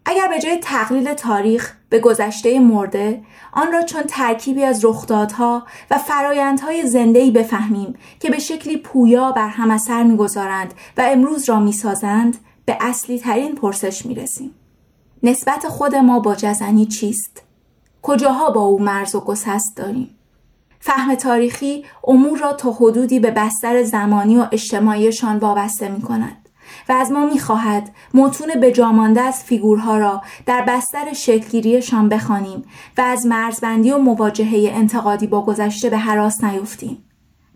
[0.05, 3.21] اگر به جای تقلیل تاریخ به گذشته مرده
[3.53, 9.47] آن را چون ترکیبی از رخدادها و فرایندهای زندهی بفهمیم که به شکلی پویا بر
[9.47, 14.55] هم اثر می‌گذارند و امروز را می‌سازند به اصلی ترین پرسش می‌رسیم
[15.23, 17.43] نسبت خود ما با جزنی چیست؟
[18.01, 20.09] کجاها با او مرز و گسست داریم؟
[20.79, 26.49] فهم تاریخی امور را تا حدودی به بستر زمانی و اجتماعیشان وابسته می کند
[26.89, 32.63] و از ما می خواهد متون بجامانده از فیگورها را در بستر شکلگیریشان بخوانیم
[32.97, 37.03] و از مرزبندی و مواجهه انتقادی با گذشته به حراس نیفتیم.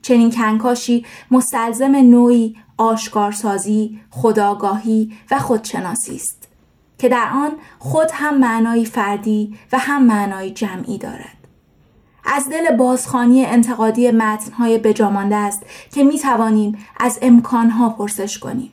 [0.01, 6.54] چنین کنکاشی مستلزم نوعی آشکارسازی، خداگاهی و خودشناسی است.
[6.97, 11.35] که در آن خود هم معنایی فردی و هم معنایی جمعی دارد.
[12.25, 18.71] از دل بازخانی انتقادی متنهای بجامانده است که می توانیم از امکانها پرسش کنیم.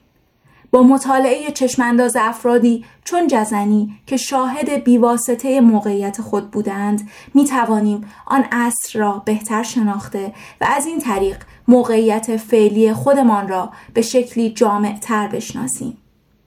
[0.72, 8.44] با مطالعه چشمانداز افرادی چون جزنی که شاهد بیواسطه موقعیت خود بودند می توانیم آن
[8.52, 11.36] عصر را بهتر شناخته و از این طریق
[11.68, 16.01] موقعیت فعلی خودمان را به شکلی جامعتر بشناسیم.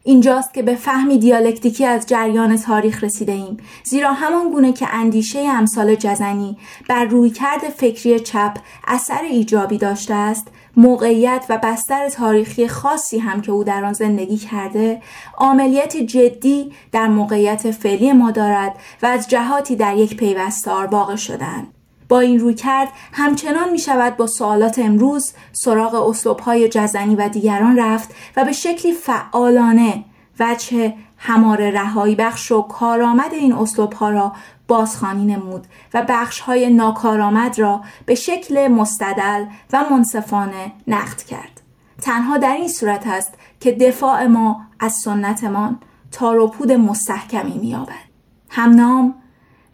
[0.07, 5.39] اینجاست که به فهمی دیالکتیکی از جریان تاریخ رسیده ایم زیرا همان گونه که اندیشه
[5.39, 6.57] امثال جزنی
[6.89, 10.47] بر رویکرد فکری چپ اثر ایجابی داشته است
[10.77, 15.01] موقعیت و بستر تاریخی خاصی هم که او در آن زندگی کرده
[15.37, 21.74] عملیت جدی در موقعیت فعلی ما دارد و از جهاتی در یک پیوستار واقع شدند
[22.09, 27.29] با این روی کرد همچنان می شود با سوالات امروز سراغ اسلوب های جزنی و
[27.29, 30.03] دیگران رفت و به شکلی فعالانه
[30.39, 34.33] وجه همار رهایی بخش و کارآمد این اسلوب ها را
[34.67, 41.61] بازخوانی نمود و بخش های ناکارآمد را به شکل مستدل و منصفانه نقد کرد.
[42.01, 45.79] تنها در این صورت است که دفاع ما از سنتمان
[46.11, 48.05] تاروپود مستحکمی مییابد.
[48.49, 49.15] همنام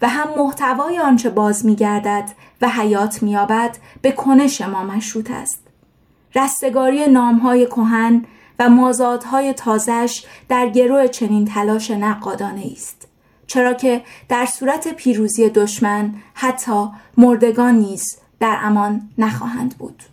[0.01, 2.31] و هم محتوای آنچه باز میگردد
[2.61, 5.59] و حیات مییابد به کنش ما مشروط است.
[6.35, 8.25] رستگاری نامهای کهن
[8.59, 13.07] و مازادهای تازش در گروه چنین تلاش نقادانه است.
[13.47, 20.03] چرا که در صورت پیروزی دشمن حتی مردگان نیز در امان نخواهند بود.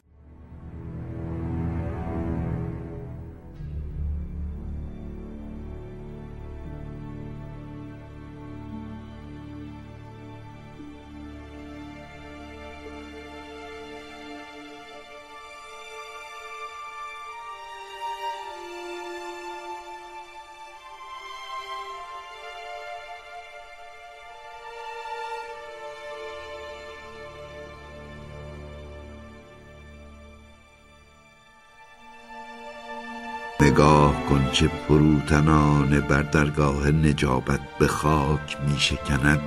[33.78, 39.40] نگاه کن که فروتنان بر درگاه نجابت به خاک می شکند.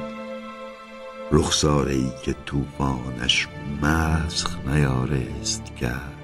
[1.32, 3.48] رخساره ای که توفانش
[3.82, 6.18] مسخ نیارست کرد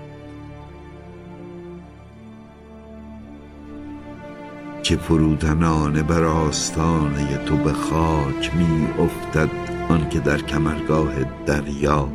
[4.84, 9.50] که فروتنان بر آستانه تو به خاک می افتد
[9.90, 11.14] آنکه در کمرگاه
[11.46, 12.10] دریا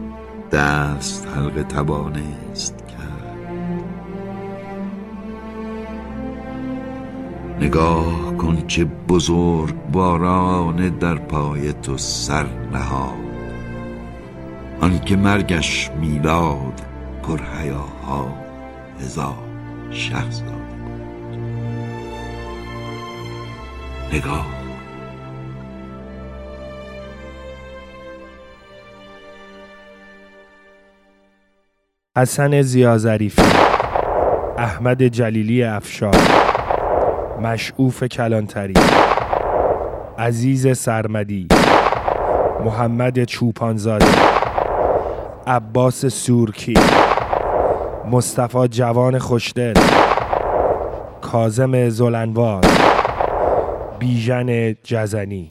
[0.53, 2.82] دست حلقه توانست
[7.63, 13.15] نگاه کن چه بزرگ باران در پای تو سر نهاد.
[14.81, 16.83] آنکه مرگش میلاد
[17.23, 18.35] پر حیاها
[19.01, 19.35] هزار
[19.91, 20.43] شخص
[24.13, 24.47] نگاه
[32.17, 33.43] حسن زیازریفی
[34.59, 36.52] احمد جلیلی افشار.
[37.43, 38.75] مشعوف کلانتری.
[40.19, 41.47] عزیز سرمدی.
[42.65, 44.07] محمد چوپانزاده
[45.47, 46.75] عباس سورکی.
[48.11, 49.75] مصطفی جوان خوشدل.
[51.21, 52.65] کازم زلنوار.
[53.99, 55.49] بیژن جزنی.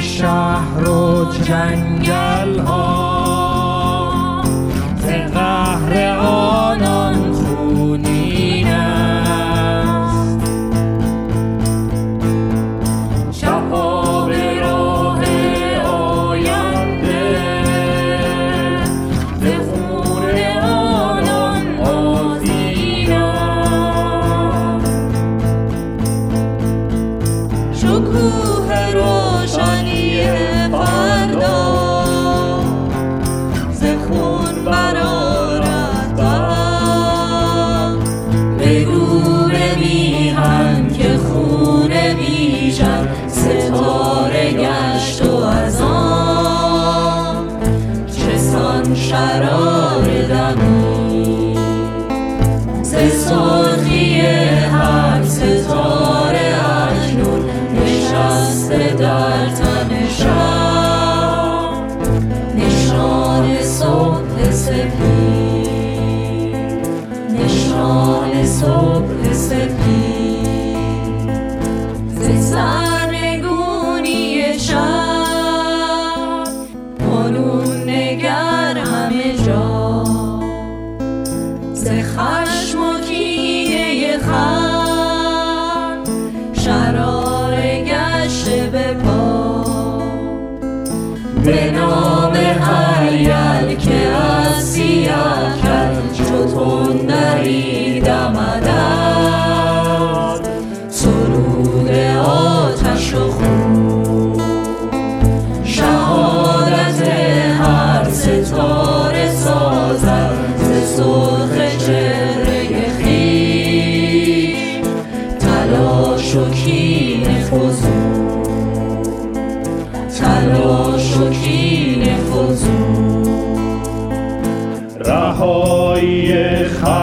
[0.00, 2.49] شهر و جنگل.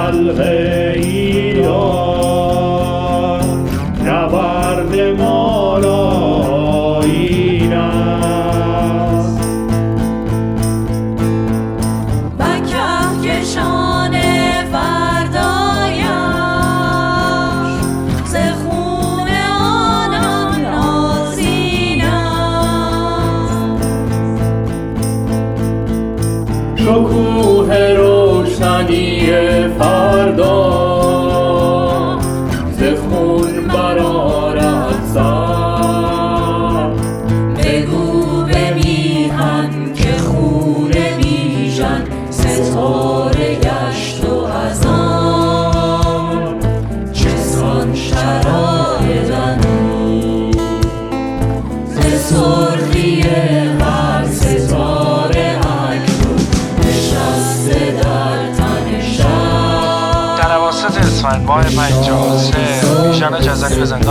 [0.07, 0.76] خلق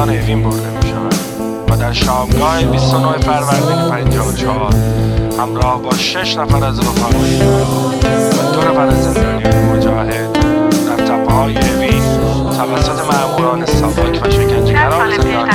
[0.07, 1.15] زندان اوین برده می شود
[1.70, 4.74] و در شامگاه 29 فروردین 54
[5.39, 10.33] همراه با شش نفر از رفقای و دو نفر از زندانیان مجاهد
[10.87, 12.03] در تپه های اوین
[12.57, 15.51] توسط مأموران ساواک و شکنجهگران زندان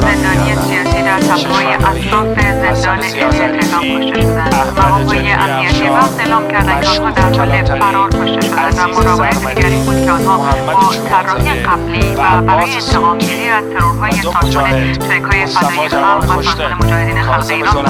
[0.00, 2.35] زندانی سیاسی در تپه‌های اطراف
[2.74, 8.40] زندان اعلام کشته شدند مقامهای امنیتی وقت اعلام کردند که آنها در حال فرار کشته
[8.40, 14.12] شدند و مراقبت دیگری بود که آنها با طراحی قبلی و برای انتقامگیری از ترورهای
[14.12, 17.84] سازمان ترکهای فدایی خلق و سازمان مجاهدین خلق ایران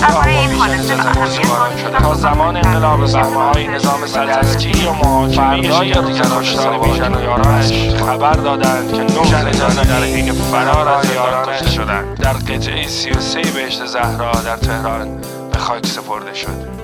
[0.00, 6.02] درباره این حادثه و اهمیت تا زمان انقلاب های نظام سلطنتی و محاکمه دیگر
[6.40, 11.70] کشتار بیژن و یارانش خبر دادند که نه زندانی در حین فرار از ایران کشته
[11.70, 12.18] شدند.
[12.20, 15.20] در قطعه 33 بهشت زهرا در تهران
[15.52, 16.77] به خاک سپرده شد.